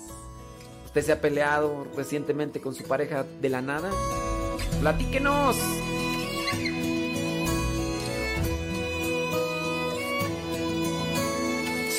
[0.89, 3.91] ¿Usted se ha peleado recientemente con su pareja de la nada?
[4.81, 5.55] Platíquenos.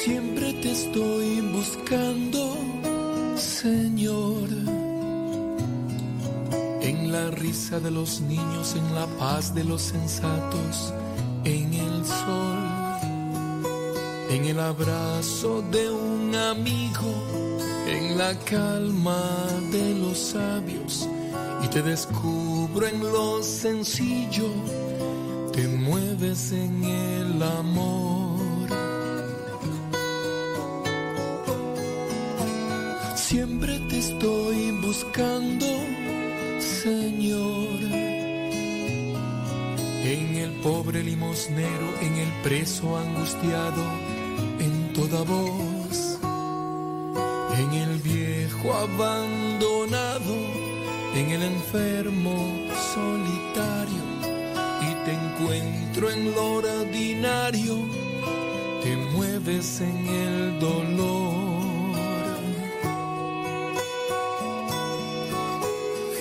[0.02, 2.56] Siempre te estoy buscando,
[3.36, 4.48] Señor.
[6.82, 10.92] En la risa de los niños, en la paz de los sensatos,
[11.44, 12.90] en el sol
[14.30, 17.12] en el abrazo de un amigo,
[17.90, 19.22] en la calma
[19.70, 21.08] de los sabios,
[21.62, 24.48] y te descubro en lo sencillo,
[25.52, 28.68] te mueves en el amor.
[33.16, 35.66] Siempre te estoy buscando,
[36.82, 37.80] Señor.
[40.02, 43.84] En el pobre limosnero, en el preso angustiado
[45.08, 45.69] toda voz
[47.60, 50.34] en el viejo abandonado,
[51.14, 52.36] en el enfermo
[52.94, 54.04] solitario,
[54.80, 57.76] y te encuentro en lo ordinario,
[58.82, 61.50] te mueves en el dolor.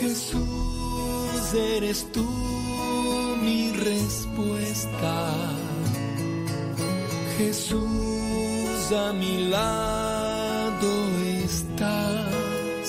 [0.01, 2.27] Jesús, eres tú
[3.41, 5.31] mi respuesta.
[7.37, 7.89] Jesús
[8.91, 11.18] a mi lado
[11.49, 12.87] estás.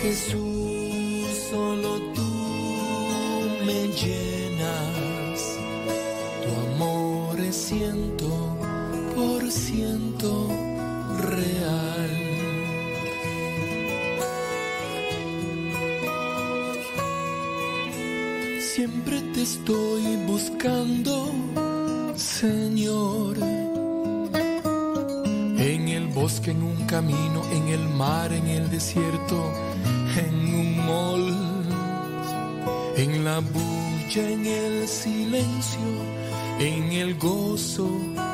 [0.00, 2.30] Jesús, solo tú
[3.66, 5.38] me llenas.
[6.42, 8.28] Tu amor es ciento
[9.14, 10.48] por ciento
[11.34, 12.10] real.
[18.74, 21.30] Siempre te estoy buscando,
[22.16, 23.41] Señor
[26.22, 29.52] bosque, en un camino, en el mar, en el desierto,
[30.24, 31.34] en un mol,
[32.96, 35.80] en la bulla, en el silencio,
[36.60, 37.88] en el gozo,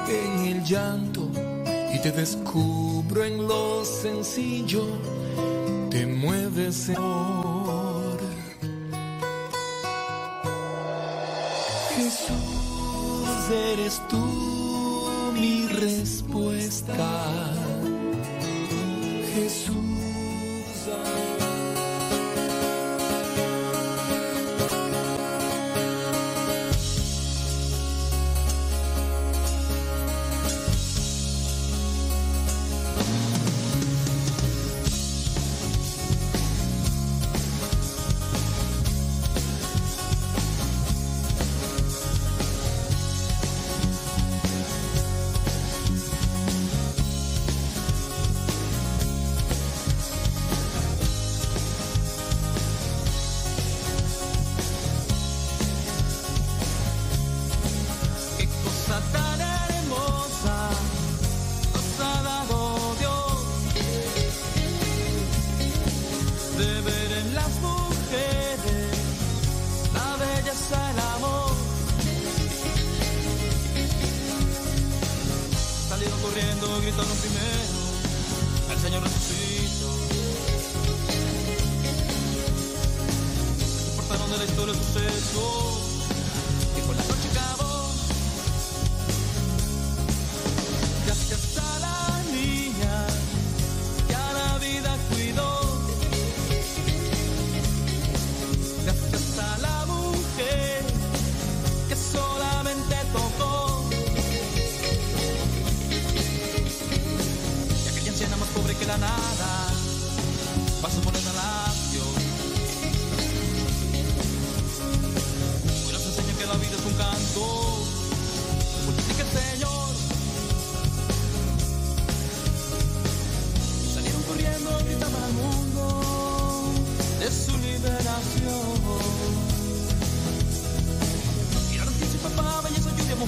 [0.06, 1.30] en el llanto,
[1.94, 4.84] y te descubro en lo sencillo,
[5.88, 8.18] te mueves amor.
[11.96, 14.58] Jesús, eres tú
[15.40, 16.94] mi respuesta.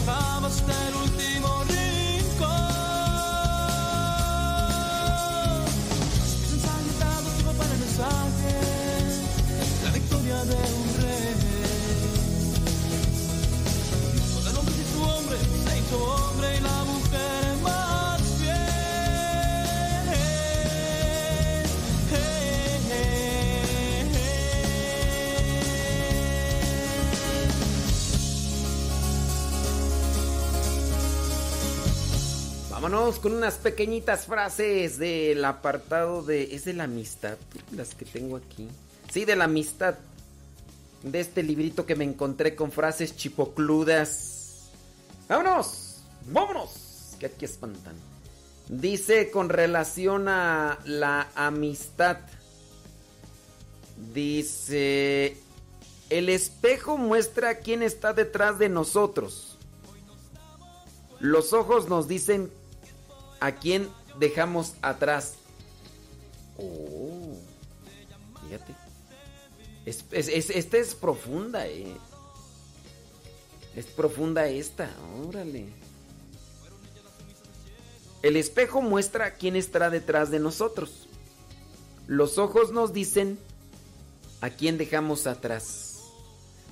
[0.07, 1.80] Mojaba hasta el último.
[32.81, 36.55] Vámonos con unas pequeñitas frases del apartado de...
[36.55, 37.37] Es de la amistad,
[37.73, 38.69] las que tengo aquí.
[39.13, 39.97] Sí, de la amistad.
[41.03, 44.71] De este librito que me encontré con frases chipocludas.
[45.29, 45.97] ¡Vámonos!
[46.29, 47.17] ¡Vámonos!
[47.19, 47.97] Que aquí espantan.
[48.71, 52.17] Dice con relación a la amistad.
[54.15, 55.37] Dice...
[56.09, 59.59] El espejo muestra quién está detrás de nosotros.
[61.19, 62.51] Los ojos nos dicen
[63.41, 63.89] a quién
[64.19, 65.35] dejamos atrás.
[66.59, 67.37] Oh,
[68.45, 68.75] fíjate.
[69.87, 71.97] Es, es- es- esta es profunda, eh.
[73.75, 74.91] Es profunda esta,
[75.27, 75.69] órale.
[78.23, 81.07] El espejo muestra quién está detrás de nosotros.
[82.07, 83.39] Los ojos nos dicen
[84.41, 85.87] a quién dejamos atrás.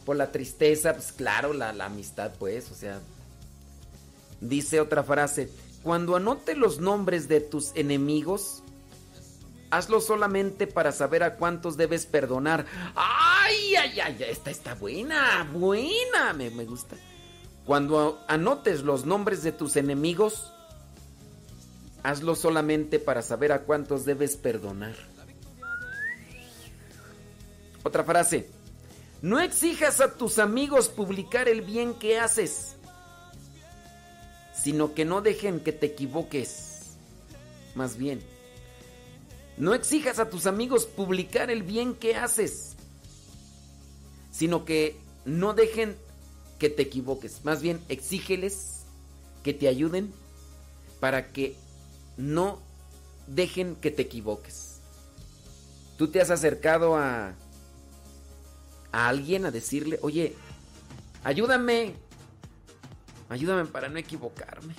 [0.05, 3.01] Por la tristeza, pues claro, la, la amistad, pues, o sea.
[4.40, 5.51] Dice otra frase,
[5.89, 8.62] cuando anote los nombres de tus enemigos,
[9.70, 12.66] hazlo solamente para saber a cuántos debes perdonar.
[12.94, 14.16] ¡Ay, ay, ay!
[14.28, 16.94] Esta está buena, buena, me, me gusta.
[17.65, 20.52] Cuando anotes los nombres de tus enemigos,
[22.02, 24.94] hazlo solamente para saber a cuántos debes perdonar.
[27.82, 28.51] Otra frase.
[29.23, 32.77] No exijas a tus amigos publicar el bien que haces,
[34.69, 36.99] sino que no dejen que te equivoques.
[37.74, 38.20] Más bien,
[39.57, 42.74] no exijas a tus amigos publicar el bien que haces,
[44.31, 45.97] sino que no dejen
[46.59, 47.47] que te equivoques.
[47.47, 48.81] Más bien, exígeles
[49.43, 50.12] que te ayuden
[51.01, 51.57] para que
[52.19, 52.61] no
[53.27, 54.81] dejen que te equivoques.
[55.97, 57.32] Tú te has acercado a,
[58.93, 60.35] a alguien a decirle, oye,
[61.24, 61.95] ayúdame,
[63.29, 64.75] ayúdame para no equivocarme.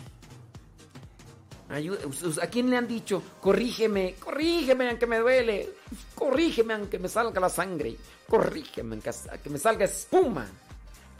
[1.70, 2.00] Ayuda-
[2.44, 3.22] ¿A quién le han dicho?
[3.42, 5.70] Corrígeme, corrígeme aunque me duele,
[6.16, 7.96] corrígeme aunque me salga la sangre,
[8.28, 9.12] corrígeme aunque
[9.44, 10.48] que me salga espuma.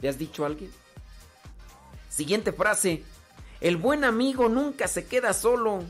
[0.00, 0.72] ¿Le has dicho a alguien?
[2.08, 3.04] Siguiente frase.
[3.60, 5.84] El buen amigo nunca se queda solo.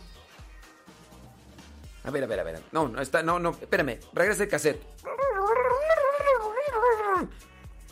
[2.04, 2.62] A ver, a ver, a ver.
[2.72, 3.98] No, no, está, no, no, espérame.
[4.12, 4.82] Regresa el cassette.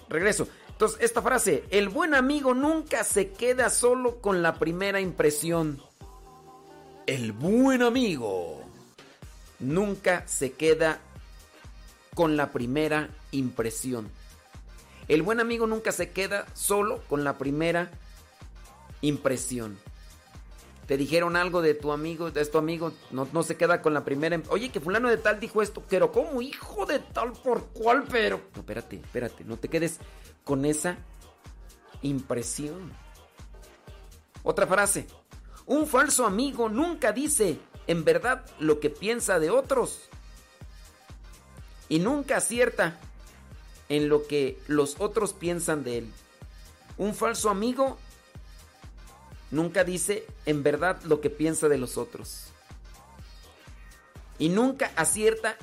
[0.08, 0.48] Regreso.
[0.78, 5.82] Entonces, esta frase, el buen amigo nunca se queda solo con la primera impresión.
[7.08, 8.60] El buen amigo
[9.58, 11.00] nunca se queda
[12.14, 14.08] con la primera impresión.
[15.08, 17.90] El buen amigo nunca se queda solo con la primera
[19.00, 19.76] impresión.
[20.86, 24.04] Te dijeron algo de tu amigo, de tu amigo, no, no se queda con la
[24.04, 24.36] primera.
[24.36, 28.04] im- Oye, que fulano de tal dijo esto, pero como hijo de tal por cual,
[28.08, 28.40] pero.
[28.54, 29.98] No, espérate, espérate, no te quedes
[30.48, 30.96] con esa
[32.00, 32.90] impresión.
[34.42, 35.06] Otra frase.
[35.66, 40.08] Un falso amigo nunca dice en verdad lo que piensa de otros.
[41.90, 42.98] Y nunca acierta
[43.90, 46.10] en lo que los otros piensan de él.
[46.96, 47.98] Un falso amigo
[49.50, 52.46] nunca dice en verdad lo que piensa de los otros.
[54.38, 55.58] Y nunca acierta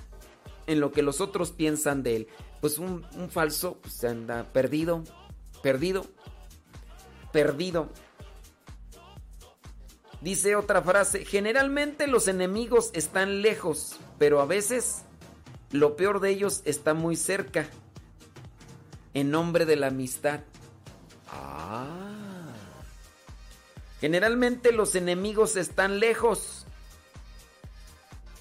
[0.67, 2.27] en lo que los otros piensan de él.
[2.65, 5.03] Pues un, falso pues anda perdido,
[5.61, 6.07] perdido,
[7.31, 7.91] perdido.
[10.19, 15.03] Dice otra frase, generalmente los enemigos están lejos, pero a veces
[15.69, 17.67] lo peor de ellos está muy cerca,
[19.13, 20.39] en nombre de la amistad.
[21.29, 22.47] Ah.
[24.01, 26.65] Generalmente los enemigos están lejos,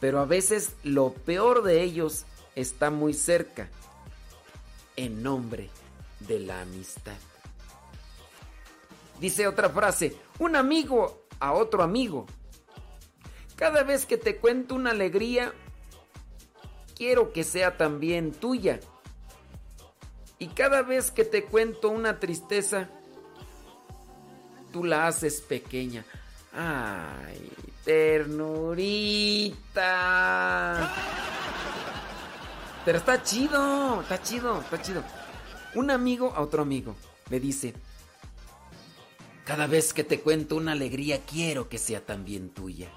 [0.00, 2.24] pero a veces lo peor de ellos
[2.54, 3.68] está muy cerca,
[4.96, 5.70] en nombre
[6.20, 7.16] de la amistad.
[9.20, 12.26] Dice otra frase, un amigo a otro amigo.
[13.56, 15.52] Cada vez que te cuento una alegría,
[16.96, 18.80] quiero que sea también tuya.
[20.38, 22.90] Y cada vez que te cuento una tristeza,
[24.72, 26.04] tú la haces pequeña.
[26.52, 27.50] Ay,
[27.84, 29.54] ternurita.
[32.84, 35.02] Pero está chido, está chido, está chido.
[35.74, 36.94] Un amigo a otro amigo
[37.30, 37.74] le dice,
[39.44, 42.90] cada vez que te cuento una alegría quiero que sea también tuya.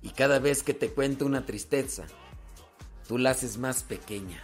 [0.00, 2.04] Y cada vez que te cuento una tristeza,
[3.08, 4.42] tú la haces más pequeña.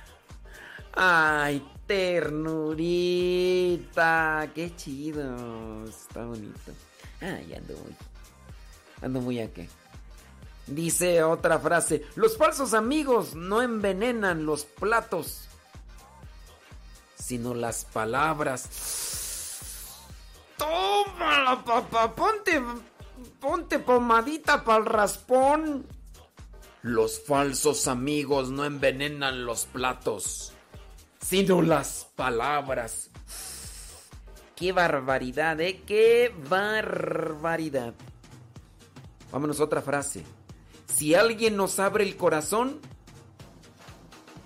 [0.92, 2.90] Ay, ternurita,
[4.54, 6.72] qué chido, está bonito.
[7.20, 7.94] Ay, ando muy,
[9.02, 9.68] ando muy a qué.
[10.70, 15.48] Dice otra frase, los falsos amigos no envenenan los platos,
[17.16, 18.68] sino las palabras.
[20.56, 22.62] Tómala, papá, ponte,
[23.40, 25.86] ponte pomadita para el raspón.
[26.82, 30.52] Los falsos amigos no envenenan los platos,
[31.20, 33.10] sino las palabras.
[34.54, 35.82] Qué barbaridad, ¿eh?
[35.84, 37.92] Qué barbaridad.
[39.32, 40.24] Vámonos a otra frase.
[40.94, 42.80] Si alguien nos abre el corazón,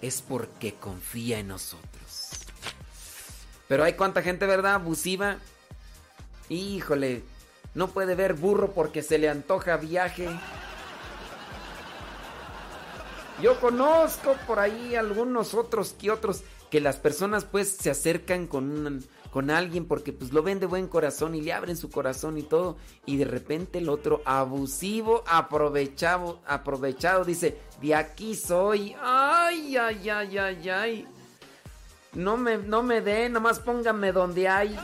[0.01, 2.31] es porque confía en nosotros.
[3.69, 4.75] Pero hay cuánta gente, ¿verdad?
[4.75, 5.39] Abusiva
[6.49, 7.23] Híjole,
[7.75, 10.29] no puede ver burro porque se le antoja viaje.
[13.43, 19.05] Yo conozco por ahí algunos otros que otros que las personas pues se acercan con,
[19.35, 22.45] con alguien porque pues lo ven de buen corazón y le abren su corazón y
[22.45, 30.09] todo y de repente el otro abusivo, aprovechado, aprovechado dice, de aquí soy, ay, ay,
[30.09, 31.09] ay, ay, ay.
[32.13, 34.79] No me, no me den, nomás pónganme donde hay.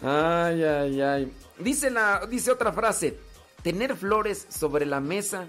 [0.00, 1.32] Ay, ay, ay.
[1.58, 3.18] Dice, la, dice otra frase,
[3.64, 5.48] tener flores sobre la mesa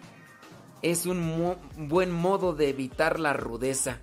[0.81, 3.99] es un buen modo de evitar la rudeza.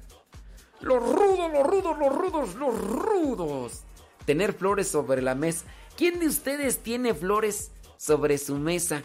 [0.80, 3.82] Los rudos, los rudos, los rudos, los rudos.
[4.24, 5.64] Tener flores sobre la mesa.
[5.96, 9.02] ¿Quién de ustedes tiene flores sobre su mesa?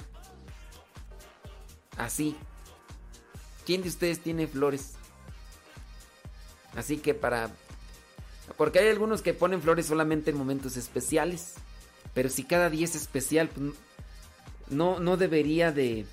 [1.98, 2.36] Así.
[3.66, 4.94] ¿Quién de ustedes tiene flores?
[6.76, 7.52] Así que para
[8.58, 11.56] porque hay algunos que ponen flores solamente en momentos especiales.
[12.14, 13.74] Pero si cada día es especial, pues,
[14.70, 16.06] no, no debería de,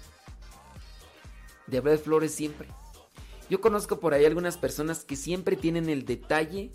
[1.69, 2.69] de haber flores siempre.
[3.49, 6.73] Yo conozco por ahí algunas personas que siempre tienen el detalle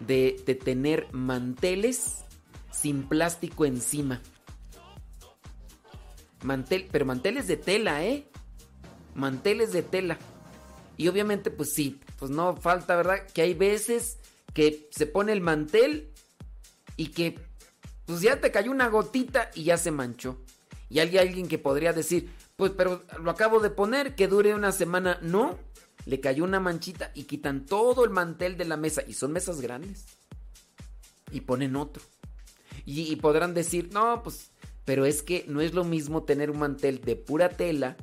[0.00, 0.32] de,
[0.64, 2.24] tener manteles
[2.70, 4.22] sin plástico encima.
[6.42, 8.28] Mantel, pero manteles de tela, ¿eh?
[9.14, 10.18] Manteles de tela.
[10.96, 13.26] Y obviamente, pues sí, pues no falta, ¿verdad?
[13.34, 14.18] Que hay veces
[14.54, 16.12] que se pone el mantel
[16.96, 17.38] y que
[18.06, 20.38] pues ya te cayó una gotita y ya se manchó.
[20.88, 24.72] Y hay alguien que podría decir, pues pero lo acabo de poner, que dure una
[24.72, 25.20] semana.
[25.22, 25.56] No,
[26.06, 29.02] le cayó una manchita y quitan todo el mantel de la mesa.
[29.06, 30.06] Y son mesas grandes.
[31.30, 32.02] Y ponen otro.
[32.84, 34.50] Y, podrán decir, no, pues,
[34.84, 37.96] pero es que no es lo mismo tener un mantel de pura tela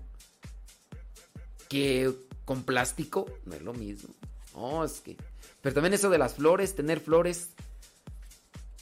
[1.67, 2.13] que
[2.45, 3.25] con plástico.
[3.43, 4.13] No es lo mismo.
[4.53, 5.17] No, es que
[5.61, 7.49] pero también eso de las flores, tener flores.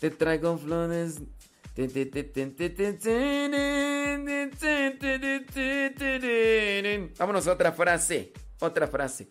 [0.02, 1.22] Te traigo flores.
[7.18, 8.34] Vámonos a otra frase.
[8.60, 9.28] Otra frase.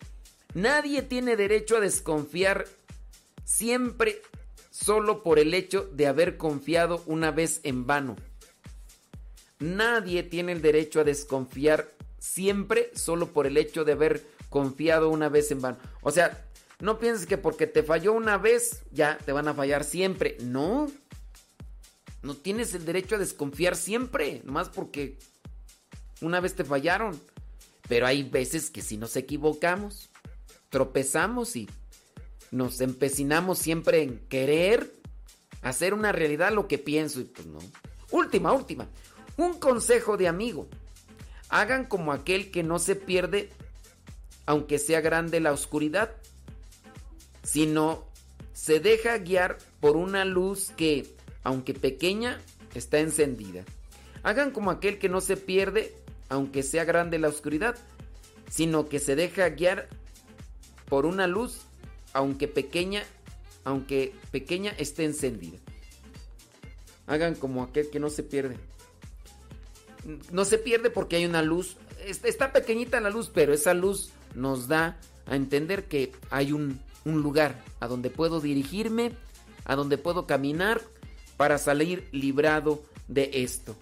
[0.53, 2.65] Nadie tiene derecho a desconfiar
[3.43, 4.21] siempre
[4.69, 8.15] solo por el hecho de haber confiado una vez en vano.
[9.59, 11.89] Nadie tiene el derecho a desconfiar
[12.19, 15.77] siempre solo por el hecho de haber confiado una vez en vano.
[16.01, 16.45] O sea,
[16.79, 20.37] no pienses que porque te falló una vez, ya te van a fallar siempre.
[20.41, 20.91] No.
[22.23, 25.19] No tienes el derecho a desconfiar siempre, nomás porque
[26.21, 27.19] una vez te fallaron.
[27.87, 30.09] Pero hay veces que si nos equivocamos,
[30.69, 31.69] tropezamos y
[32.49, 34.91] nos empecinamos siempre en querer
[35.61, 37.59] hacer una realidad lo que pienso y pues no.
[38.11, 38.87] Última, última.
[39.37, 40.67] Un consejo de amigo.
[41.49, 43.51] Hagan como aquel que no se pierde
[44.45, 46.11] aunque sea grande la oscuridad
[47.43, 48.05] sino
[48.53, 52.41] se deja guiar por una luz que, aunque pequeña,
[52.73, 53.63] está encendida.
[54.23, 55.93] Hagan como aquel que no se pierde,
[56.29, 57.75] aunque sea grande la oscuridad,
[58.49, 59.87] sino que se deja guiar
[60.87, 61.61] por una luz,
[62.13, 63.03] aunque pequeña,
[63.63, 65.57] aunque pequeña esté encendida.
[67.07, 68.57] Hagan como aquel que no se pierde.
[70.31, 71.77] No se pierde porque hay una luz.
[72.23, 77.61] Está pequeñita la luz, pero esa luz nos da a entender que hay un, lugar
[77.79, 79.11] a donde puedo dirigirme,
[79.65, 80.81] a donde puedo caminar
[81.37, 83.75] para salir librado de esto.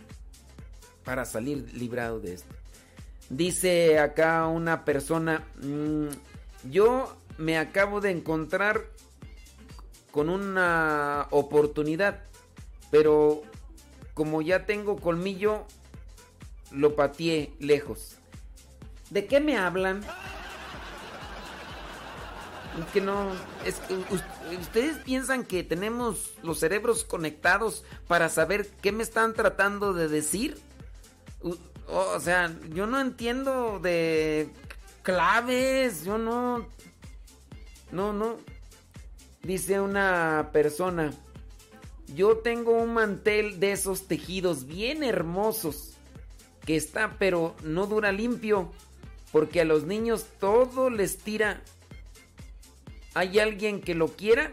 [1.04, 2.54] Para salir librado de esto.
[3.30, 6.08] Dice acá una persona, mm,
[6.70, 8.82] yo me acabo de encontrar
[10.12, 12.24] con una oportunidad,
[12.92, 13.44] pero
[14.14, 15.66] como ya tengo colmillo,
[16.72, 18.18] lo pateé lejos.
[19.10, 20.02] ¿De qué me hablan?
[22.94, 23.32] Que no
[24.60, 30.58] ustedes piensan que tenemos los cerebros conectados para saber qué me están tratando de decir.
[31.88, 34.50] O sea yo no entiendo de
[35.04, 36.68] claves yo no
[37.92, 38.38] no no.
[39.44, 41.12] Dice una persona
[42.14, 45.94] yo tengo un mantel de esos tejidos bien hermosos
[46.66, 48.72] que está pero no dura limpio
[49.32, 51.62] porque a los niños todo les tira
[53.14, 54.52] ¿Hay alguien que lo quiera?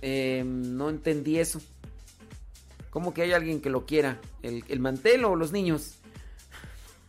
[0.00, 1.60] Em, no entendí eso.
[2.90, 4.20] ¿Cómo que hay alguien que lo quiera?
[4.42, 5.98] ¿El, mantel o los niños?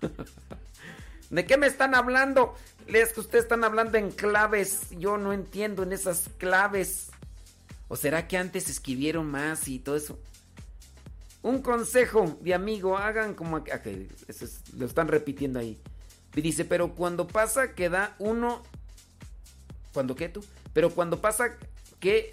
[1.29, 2.55] ¿De qué me están hablando?
[2.87, 4.89] Es que ustedes están hablando en claves.
[4.91, 7.09] Yo no entiendo en esas claves.
[7.87, 10.19] ¿O será que antes escribieron más y todo eso?
[11.41, 13.57] Un consejo de amigo, hagan como...
[13.57, 14.09] Okay,
[14.77, 15.81] lo están repitiendo ahí.
[16.35, 18.63] Y dice, pero cuando pasa que da uno
[19.93, 20.43] ¿Cuándo qué tú?
[20.73, 21.57] Pero cuando pasa
[21.99, 22.31] que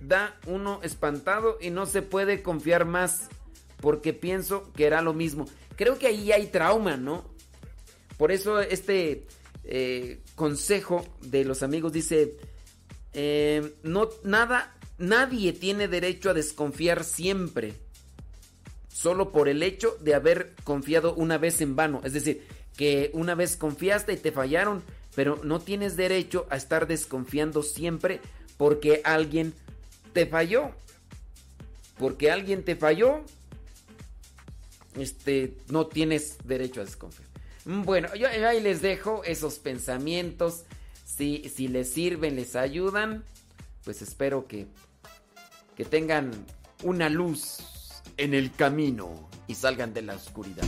[0.00, 3.28] da uno espantado y no se puede confiar más
[3.80, 5.46] porque pienso que era lo mismo.
[5.76, 7.24] Creo que ahí hay trauma, ¿no?
[8.16, 9.26] Por eso este
[9.64, 12.36] eh, consejo de los amigos dice,
[13.12, 17.74] eh, no, nada, nadie tiene derecho a desconfiar siempre,
[18.88, 22.00] solo por el hecho de haber confiado una vez en vano.
[22.04, 22.46] Es decir,
[22.76, 24.82] que una vez confiaste y te fallaron,
[25.14, 28.20] pero no tienes derecho a estar desconfiando siempre
[28.56, 29.54] porque alguien
[30.12, 30.70] te falló.
[31.98, 33.22] Porque alguien te falló,
[34.96, 37.28] este, no tienes derecho a desconfiar.
[37.64, 40.64] Mm, bueno, yo ahí les dejo esos pensamientos.
[41.04, 43.24] Si, si les sirven, les ayudan,
[43.84, 44.66] pues espero que,
[45.76, 46.32] que tengan
[46.82, 47.58] una luz
[48.16, 50.64] en el camino y salgan de la oscuridad.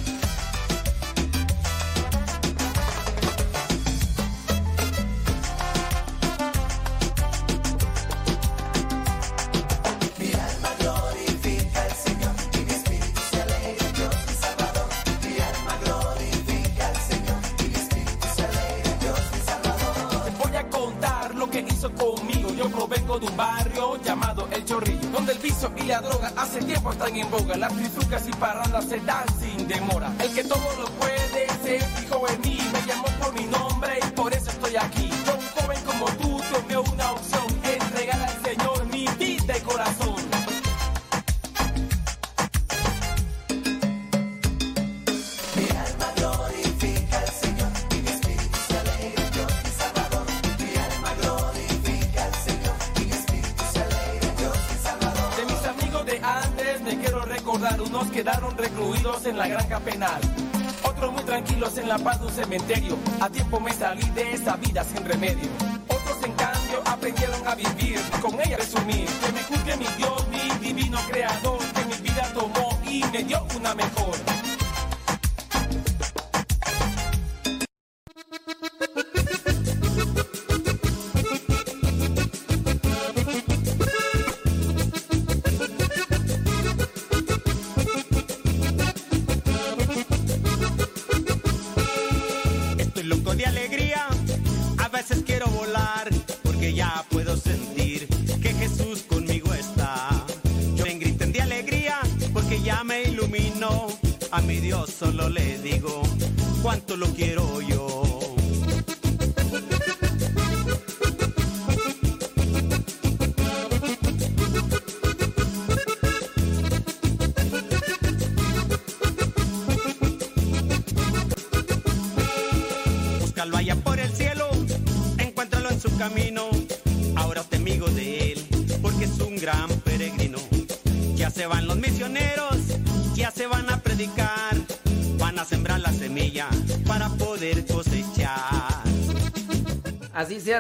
[27.07, 27.57] Están en boga.
[27.57, 29.16] Las trifrucas y parrandas se dan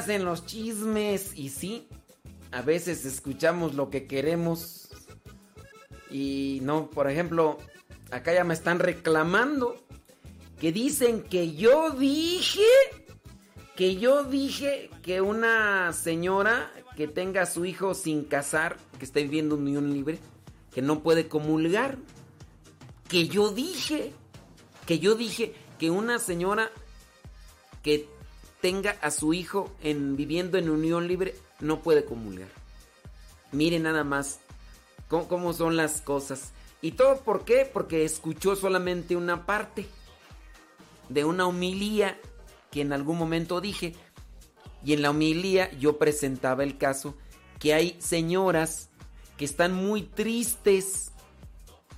[0.06, 1.88] hacen los chismes y sí,
[2.52, 4.86] a veces escuchamos lo que queremos
[6.12, 7.58] y no, por ejemplo,
[8.12, 9.84] acá ya me están reclamando
[10.60, 12.68] que dicen que yo dije
[13.74, 19.22] que yo dije que una señora que tenga a su hijo sin casar, que esté
[19.22, 20.20] viviendo unión libre,
[20.72, 21.98] que no puede comulgar.
[23.08, 24.12] Que yo dije,
[24.86, 26.70] que yo dije que una señora
[27.82, 28.08] que
[28.60, 32.48] tenga a su hijo en, viviendo en unión libre no puede comulgar.
[33.52, 34.40] Miren nada más
[35.08, 36.52] cómo, cómo son las cosas.
[36.82, 37.68] ¿Y todo por qué?
[37.70, 39.86] Porque escuchó solamente una parte
[41.08, 42.18] de una homilía
[42.70, 43.94] que en algún momento dije.
[44.84, 47.16] Y en la homilía yo presentaba el caso
[47.58, 48.90] que hay señoras
[49.36, 51.12] que están muy tristes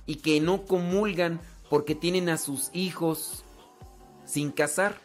[0.05, 3.43] y que no comulgan porque tienen a sus hijos
[4.25, 4.99] sin casar.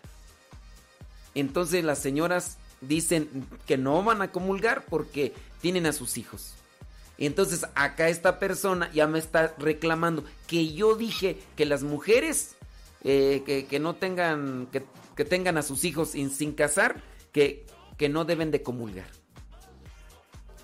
[1.35, 6.55] Entonces las señoras dicen que no van a comulgar porque tienen a sus hijos.
[7.19, 12.57] Entonces acá esta persona ya me está reclamando que yo dije que las mujeres
[13.07, 17.03] eh, que, no tengan, que, tengan a sus hijos sin, casar,
[17.33, 17.67] que,
[17.99, 19.09] que, no deben de comulgar.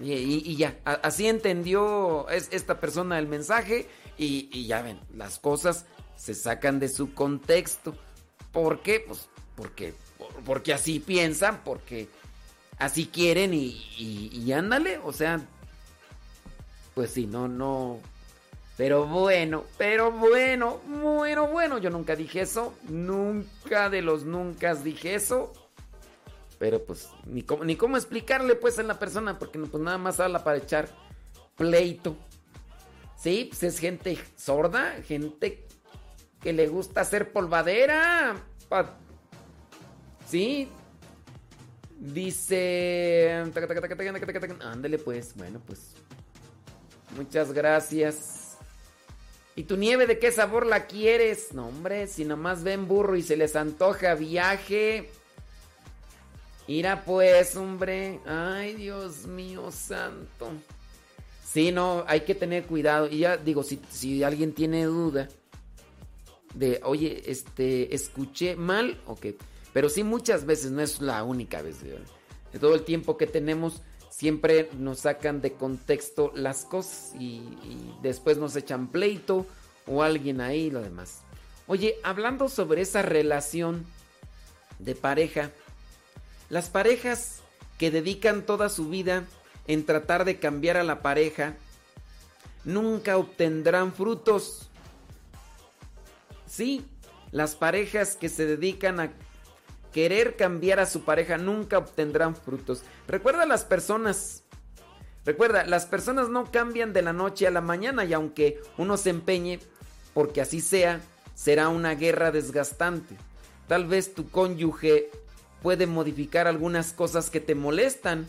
[0.00, 5.84] Y, ya, así entendió esta persona el mensaje y, y, ya ven, las cosas
[6.16, 7.94] se sacan de su contexto.
[8.52, 9.04] ¿Por qué?
[9.06, 9.28] Pues
[9.60, 9.92] porque,
[10.46, 12.08] porque así piensan, porque
[12.78, 15.38] así quieren y, ándale, o sea,
[16.94, 18.00] pues sí, no, no,
[18.78, 25.14] pero bueno, pero bueno, bueno, bueno, yo nunca dije eso, nunca de los nunca dije
[25.14, 25.52] eso.
[26.58, 30.20] Pero pues ni cómo, ni cómo explicarle pues a la persona, porque pues nada más
[30.20, 30.88] habla para echar
[31.56, 32.16] pleito.
[33.18, 35.66] Sí, pues es gente sorda, gente
[36.40, 38.36] que le gusta hacer polvadera.
[40.30, 40.68] Sí.
[41.98, 43.42] Dice...
[44.60, 45.92] Ándele pues, bueno pues.
[47.16, 48.56] Muchas gracias.
[49.56, 51.52] ¿Y tu nieve de qué sabor la quieres?
[51.52, 55.10] No, hombre, si nomás ven burro y se les antoja viaje.
[56.68, 58.20] Ira pues, hombre.
[58.24, 60.52] Ay, Dios mío santo.
[61.44, 63.08] Sí, no, hay que tener cuidado.
[63.08, 65.28] Y ya digo, si, si alguien tiene duda
[66.54, 69.26] de, oye, este, escuché mal, ok.
[69.72, 71.82] Pero sí, muchas veces, no es la única vez.
[71.82, 77.42] De todo el tiempo que tenemos, siempre nos sacan de contexto las cosas y,
[78.02, 79.46] después nos echan pleito
[79.86, 81.20] o alguien ahí y lo demás.
[81.66, 83.86] Oye, hablando sobre esa relación
[84.78, 85.50] de pareja,
[86.48, 87.40] las parejas
[87.78, 89.24] que dedican toda su vida
[89.68, 91.56] en tratar de cambiar a la pareja,
[92.64, 94.68] nunca obtendrán frutos.
[96.46, 96.84] Sí,
[97.30, 99.12] las parejas que se dedican a
[99.92, 102.82] querer cambiar a su pareja nunca obtendrán frutos.
[103.08, 104.44] Recuerda las personas.
[105.24, 109.10] Recuerda, las personas no cambian de la noche a la mañana y aunque uno se
[109.10, 109.60] empeñe
[110.14, 111.00] porque así sea,
[111.34, 113.16] será una guerra desgastante.
[113.68, 115.10] Tal vez tu cónyuge
[115.62, 118.26] puede modificar algunas cosas que te molestan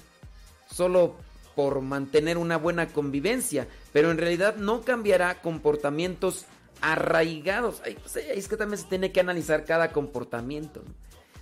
[0.69, 1.15] solo
[1.55, 6.45] por mantener una buena convivencia, pero en realidad no cambiará comportamientos
[6.81, 7.81] arraigados.
[8.01, 10.83] Pues, es que también se tiene que analizar cada comportamiento.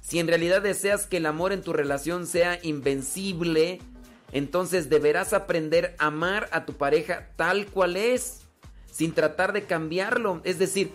[0.10, 3.80] Si en realidad deseas que el amor en tu relación sea invencible,
[4.31, 8.40] entonces deberás aprender a amar a tu pareja tal cual es,
[8.91, 10.41] sin tratar de cambiarlo.
[10.45, 10.90] Es decir,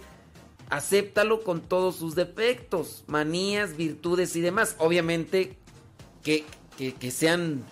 [0.69, 4.75] acéptalo con todos sus defectos, manías, virtudes y demás.
[4.79, 5.59] Obviamente
[6.25, 6.45] que,
[7.13, 7.63] sean,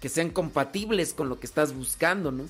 [0.00, 2.44] que sean compatibles con lo que estás buscando, ¿no?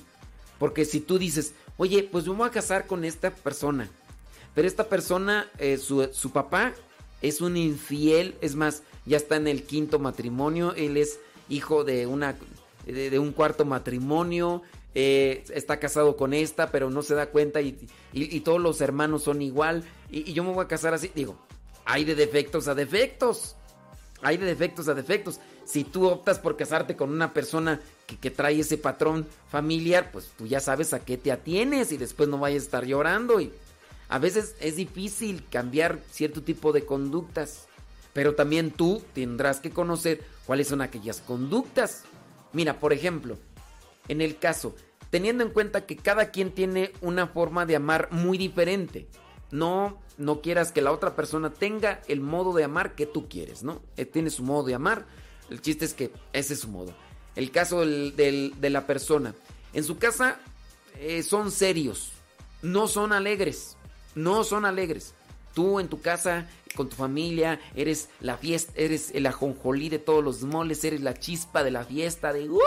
[0.59, 3.89] Porque si tú dices, oye, pues yo voy a casar con esta persona,
[4.53, 6.75] pero esta persona, eh, su, su papá
[7.21, 11.19] es un infiel, es más, ya está en el quinto matrimonio, él es
[11.49, 12.35] hijo de una
[12.85, 14.61] de, un cuarto matrimonio,
[14.93, 17.73] eh, está casado con esta, pero no se da cuenta y,
[18.41, 21.37] todos los hermanos son igual y, yo me voy a casar así, digo,
[21.85, 23.55] hay de defectos a defectos,
[24.21, 25.39] hay de defectos a defectos.
[25.65, 30.31] Si tú optas por casarte con una persona que, que trae ese patrón familiar, pues
[30.37, 33.51] tú ya sabes a qué te atienes y después no vayas a estar llorando y
[34.09, 37.67] a veces es difícil cambiar cierto tipo de conductas,
[38.13, 42.03] pero también tú tendrás que conocer cuáles son aquellas conductas.
[42.53, 43.37] Mira, por ejemplo,
[44.07, 44.75] en el caso,
[45.09, 49.07] teniendo en cuenta que cada quien tiene una forma de amar muy diferente,
[49.51, 53.63] no no quieras que la otra persona tenga el modo de amar que tú quieres,
[53.63, 53.81] ¿no?
[53.97, 55.05] Él tiene su modo de amar,
[55.49, 56.93] el chiste es que ese es su modo.
[57.35, 59.35] el caso de la persona.
[59.73, 60.39] En su casa
[60.99, 62.13] eh, son serios,
[62.61, 63.75] no son alegres,
[64.15, 65.13] no son alegres.
[65.53, 70.23] Tú en tu casa, con tu familia, eres la fiesta, eres el ajonjolí de todos
[70.23, 72.59] los moles, eres la chispa de la fiesta de ¡Uh!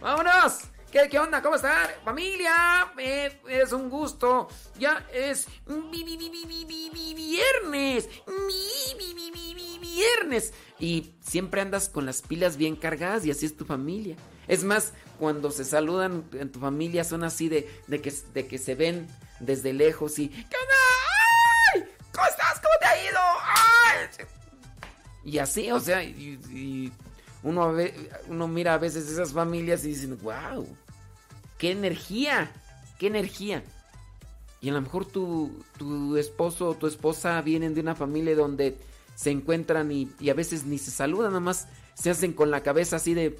[0.00, 0.60] ¡Vámonos!
[0.90, 1.42] ¿Qué, qué onda?
[1.42, 1.86] ¿Cómo están?
[2.02, 4.48] Familia, eh, es un gusto.
[4.78, 8.08] Ya es mi- mi- mi- viernes.
[9.80, 10.52] Viernes.
[10.78, 14.16] Y siempre andas con las pilas bien cargadas y así es tu familia.
[14.46, 18.58] Es más, cuando se saludan en tu familia son así de, de, que, de que
[18.58, 19.06] se ven
[19.40, 20.28] desde lejos y...
[20.28, 20.56] ¿Qué?
[21.74, 21.84] ¡Ay!
[22.12, 22.60] ¿Cómo estás?
[22.60, 23.18] ¿Cómo te ha ido?
[23.42, 24.26] ¡Ay!
[25.24, 26.92] Y así, o sea, y,
[27.42, 27.74] uno,
[28.28, 30.66] uno mira a veces esas familias y dicen, wow,
[31.58, 32.50] qué energía,
[32.98, 33.62] qué energía.
[34.60, 38.76] Y a lo mejor tu, tu esposo o tu esposa vienen de una familia donde
[39.18, 43.14] se encuentran y, a veces ni se saludan, nomás se hacen con la cabeza así
[43.14, 43.36] de...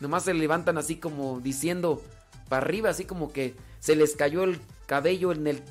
[0.00, 2.02] Nomás se levantan así como diciendo
[2.48, 5.62] para arriba, así como que se les cayó el cabello en el,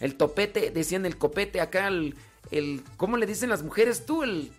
[0.00, 2.16] el topete, decían el copete acá, el,
[2.50, 2.82] el...
[2.96, 4.22] ¿Cómo le dicen las mujeres tú?
[4.22, 4.52] El,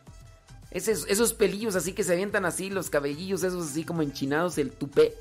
[0.72, 4.72] esos, esos pelillos así que se avientan así, los cabellillos esos así como enchinados, el
[4.72, 5.14] tupé.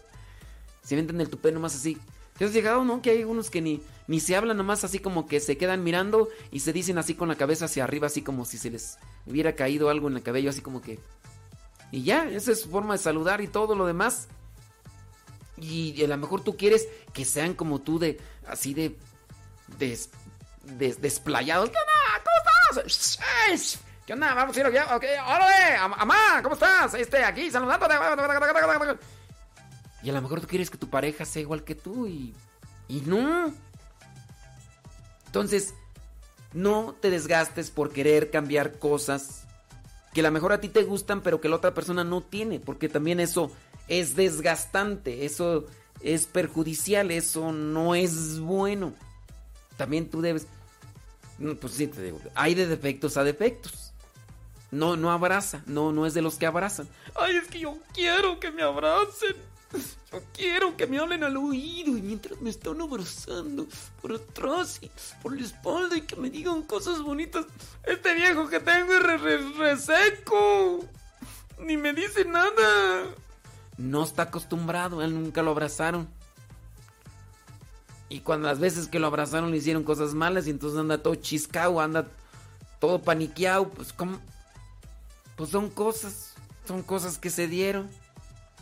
[0.82, 1.98] Se avientan el tupé nomás así.
[2.38, 3.02] ¿Te has llegado, no?
[3.02, 6.28] Que hay unos que ni, ni se hablan nomás así como que se quedan mirando
[6.50, 9.54] y se dicen así con la cabeza hacia arriba, así como si se les hubiera
[9.54, 10.98] caído algo en el cabello, así como que...
[11.90, 14.28] Y ya, esa es su forma de saludar y todo lo demás.
[15.62, 18.20] Y a lo mejor tú quieres que sean como tú de...
[18.46, 18.96] Así de...
[19.78, 20.10] des-
[20.78, 21.70] des- desplayados.
[21.70, 22.24] ¿Qué onda?
[22.74, 23.78] ¿Cómo estás?
[24.06, 24.34] ¿Qué onda?
[24.34, 24.96] Vamos a ir allá.
[24.96, 25.76] Ok, órale.
[25.76, 26.94] Am- Amá, ¿cómo estás?
[26.94, 27.94] Este, aquí, saludándote.
[30.02, 32.34] Y a lo mejor tú quieres que tu pareja sea igual que tú y...
[32.88, 33.54] Y no.
[35.26, 35.74] Entonces,
[36.52, 39.44] no te desgastes por querer cambiar cosas
[40.12, 42.60] que a lo mejor a ti te gustan, pero que la otra persona no tiene,
[42.60, 43.50] porque también eso
[43.88, 45.66] es desgastante, eso
[46.00, 48.92] es perjudicial, eso no es bueno.
[49.76, 50.46] También tú debes...
[51.60, 53.92] Pues sí, te digo, hay de defectos a defectos.
[54.70, 56.88] No, no abraza, no, no es de los que abrazan.
[57.14, 59.36] Ay, es que yo quiero que me abracen.
[60.12, 63.66] Yo quiero que me hablen al oído y mientras me están abrazando
[64.00, 64.90] por atrás y
[65.22, 67.46] por la espalda y que me digan cosas bonitas.
[67.82, 70.84] Este viejo que tengo es re, re- reseco.
[71.58, 73.04] Ni me dice nada.
[73.78, 76.08] No está acostumbrado, él nunca lo abrazaron.
[78.08, 81.14] Y cuando las veces que lo abrazaron le hicieron cosas malas y entonces anda todo
[81.14, 82.06] chiscao, anda
[82.78, 84.20] todo paniqueado, pues como...
[85.36, 86.34] Pues son cosas,
[86.66, 87.88] son cosas que se dieron.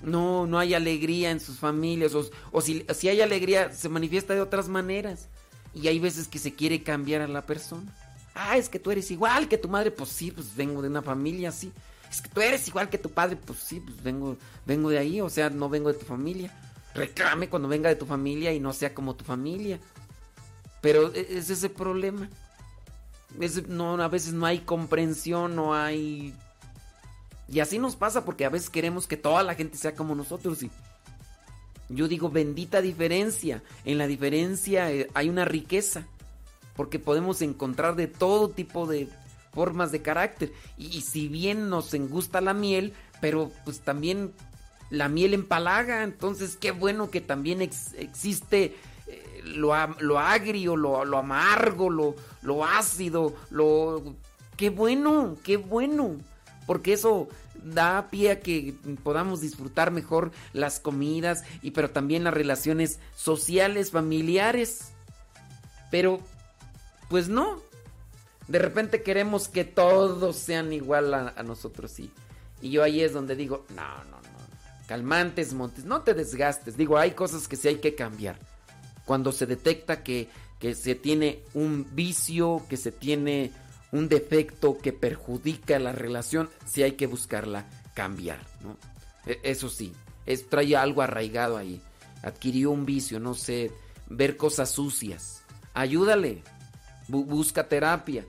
[0.03, 2.15] No, no hay alegría en sus familias.
[2.15, 5.29] O, o si, si hay alegría, se manifiesta de otras maneras.
[5.75, 7.93] Y hay veces que se quiere cambiar a la persona.
[8.35, 9.91] Ah, es que tú eres igual que tu madre.
[9.91, 11.73] Pues sí, pues vengo de una familia así.
[12.11, 13.37] Es que tú eres igual que tu padre.
[13.37, 15.21] Pues sí, pues vengo, vengo de ahí.
[15.21, 16.53] O sea, no vengo de tu familia.
[16.95, 19.79] Reclame cuando venga de tu familia y no sea como tu familia.
[20.81, 22.29] Pero e- es ese problema.
[23.39, 26.35] Es- no, a veces no hay comprensión, no hay
[27.51, 30.63] y así nos pasa porque a veces queremos que toda la gente sea como nosotros.
[30.63, 30.71] Y
[31.89, 33.61] yo digo, bendita diferencia.
[33.85, 36.07] En la diferencia eh, hay una riqueza.
[36.77, 39.09] Porque podemos encontrar de todo tipo de
[39.53, 40.53] formas de carácter.
[40.79, 44.33] Y, si bien nos gusta la miel, pero pues también
[44.91, 46.03] la miel empalaga.
[46.03, 52.15] Entonces qué bueno que también ex- existe eh, lo, lo agrio, lo, lo amargo, lo,
[52.43, 54.17] lo ácido, lo...
[54.57, 56.19] Qué bueno, qué bueno
[56.71, 57.29] porque eso
[57.65, 63.91] da pie a que podamos disfrutar mejor las comidas y pero también las relaciones sociales,
[63.91, 64.93] familiares.
[65.91, 66.21] Pero
[67.09, 67.61] pues no.
[68.51, 72.11] De repente queremos que todos sean igual a, nosotros y,
[72.61, 74.87] y yo ahí es donde digo, no, no, no.
[74.89, 76.77] Calmantes, montes, no te desgastes.
[76.77, 78.41] Digo, hay cosas que sí hay que cambiar.
[79.05, 80.29] Cuando se detecta que,
[80.59, 83.53] que se tiene un vicio, que se tiene
[83.93, 88.77] un defecto que perjudica la relación, sí hay que buscarla cambiar, ¿no?
[89.27, 89.93] E- Eso sí,
[90.27, 91.81] es, trae algo arraigado ahí.
[92.23, 93.71] Adquirió un vicio, no sé,
[94.09, 95.43] ver cosas sucias.
[95.73, 96.43] Ayúdale,
[97.09, 98.25] bu- busca terapia.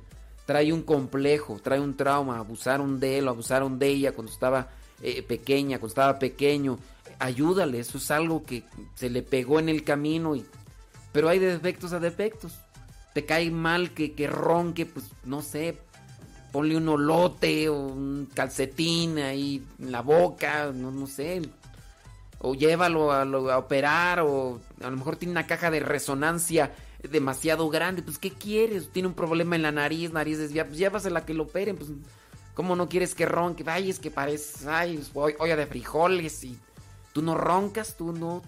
[0.52, 4.68] Trae un complejo, trae un trauma, abusaron de él, abusaron de ella cuando estaba
[5.02, 6.78] eh, pequeña, cuando estaba pequeño.
[7.20, 8.64] Ayúdale, eso es algo que
[8.96, 10.46] se le pegó en el camino y...
[11.14, 12.60] Pero hay de defectos a defectos
[13.14, 15.78] te cae mal que, que ronque, pues no sé,
[16.52, 21.42] ponle un olote o un calcetín ahí en la boca, no, no sé.
[22.40, 26.72] O llévalo a, a operar, o a lo mejor tiene una caja de resonancia
[27.10, 28.90] demasiado grande, pues ¿qué quieres?
[28.92, 31.90] Tiene un problema en la nariz, nariz desviada, pues llévasela que lo operen, pues
[32.54, 33.64] ¿Cómo no quieres que ronque?
[33.66, 36.58] Ay, es que parece, ay, olla de frijoles y
[37.14, 38.42] tú no roncas, tú no.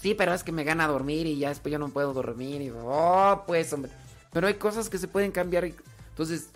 [0.00, 2.60] Sí, pero es que me gana dormir y ya después yo no puedo dormir.
[2.60, 3.90] Y, oh, pues, hombre.
[4.32, 5.64] Pero hay cosas que se pueden cambiar.
[5.64, 6.50] Entonces,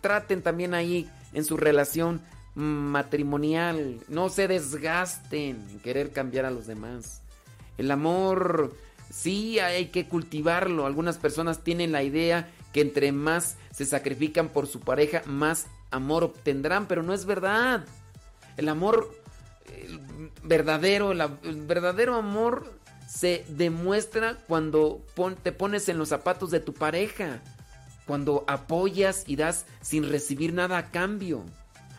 [0.00, 2.20] traten también ahí en su relación
[2.54, 4.00] matrimonial.
[4.08, 7.22] No se desgasten en querer cambiar a los demás.
[7.78, 8.74] El amor,
[9.12, 10.86] sí, hay que cultivarlo.
[10.86, 16.24] Algunas personas tienen la idea que entre más se sacrifican por su pareja, más amor
[16.24, 17.84] obtendrán, pero no es verdad.
[18.56, 19.14] El amor
[20.42, 22.72] verdadero, el verdadero amor
[23.08, 25.04] se demuestra cuando
[25.42, 27.42] te pones en los zapatos de tu pareja,
[28.06, 31.44] cuando apoyas y das sin recibir nada a cambio.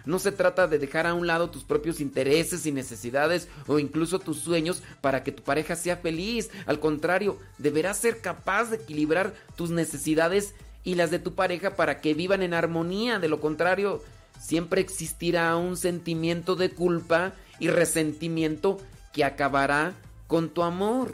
[0.05, 4.19] No se trata de dejar a un lado tus propios intereses y necesidades o incluso
[4.19, 6.49] tus sueños para que tu pareja sea feliz.
[6.65, 12.01] Al contrario, deberás ser capaz de equilibrar tus necesidades y las de tu pareja para
[12.01, 13.19] que vivan en armonía.
[13.19, 14.03] De lo contrario,
[14.39, 18.77] siempre existirá un sentimiento de culpa y resentimiento
[19.13, 19.93] que acabará
[20.27, 21.13] con tu amor.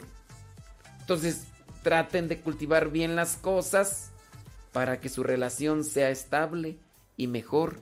[1.00, 1.44] Entonces,
[1.82, 4.10] traten de cultivar bien las cosas
[4.72, 6.76] para que su relación sea estable
[7.16, 7.80] y mejor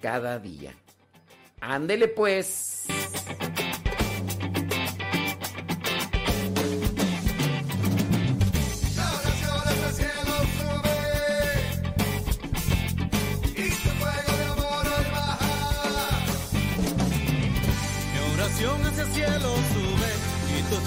[0.00, 0.72] cada día.
[1.60, 2.86] Ándele pues.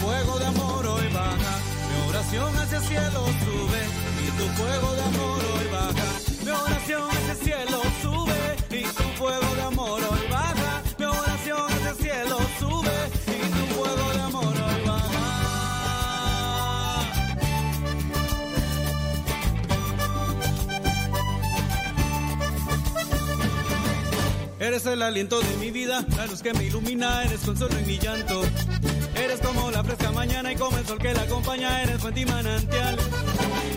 [0.01, 1.53] fuego de amor hoy baja.
[1.89, 3.81] Mi oración hacia el cielo sube
[4.25, 6.07] y tu fuego de amor hoy baja.
[6.43, 7.10] Mi oración
[24.61, 27.97] Eres el aliento de mi vida, la luz que me ilumina, eres consuelo en mi
[27.97, 28.43] llanto.
[29.15, 32.25] Eres como la fresca mañana y como el sol que la acompaña, eres fuente y
[32.27, 32.95] manantial.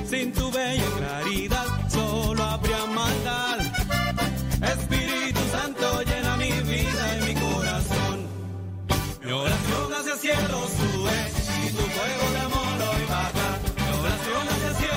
[0.06, 3.60] Sin tu bella claridad solo habría maldad.
[4.60, 8.26] Espíritu Santo llena mi vida y mi corazón.
[9.24, 11.16] Mi oración hacia el cielo sube
[11.66, 13.58] y tu fuego de amor hoy baja.
[13.74, 14.93] Mi oración hacia el cielo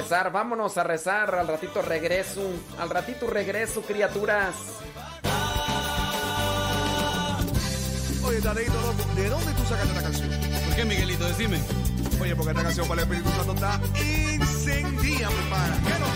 [0.00, 2.40] rezar, vámonos a rezar, al ratito regreso,
[2.78, 4.54] al ratito regreso, criaturas.
[8.24, 10.30] Oye, Tadeito, ¿de dónde tú sacaste esta canción?
[10.30, 11.24] ¿Por qué, Miguelito?
[11.26, 11.60] Decime.
[12.18, 15.78] Oye, porque esta canción para el Espíritu Santo está incendía, mi pana.
[15.84, 16.06] ¿Qué lo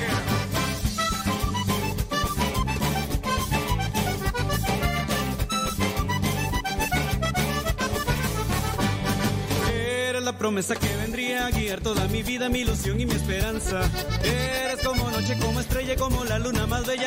[9.74, 13.89] Eres la promesa que vendría a guiar toda mi vida, mi ilusión y mi esperanza.
[14.24, 17.03] Eres como noche, como estrella, como la luna más bella.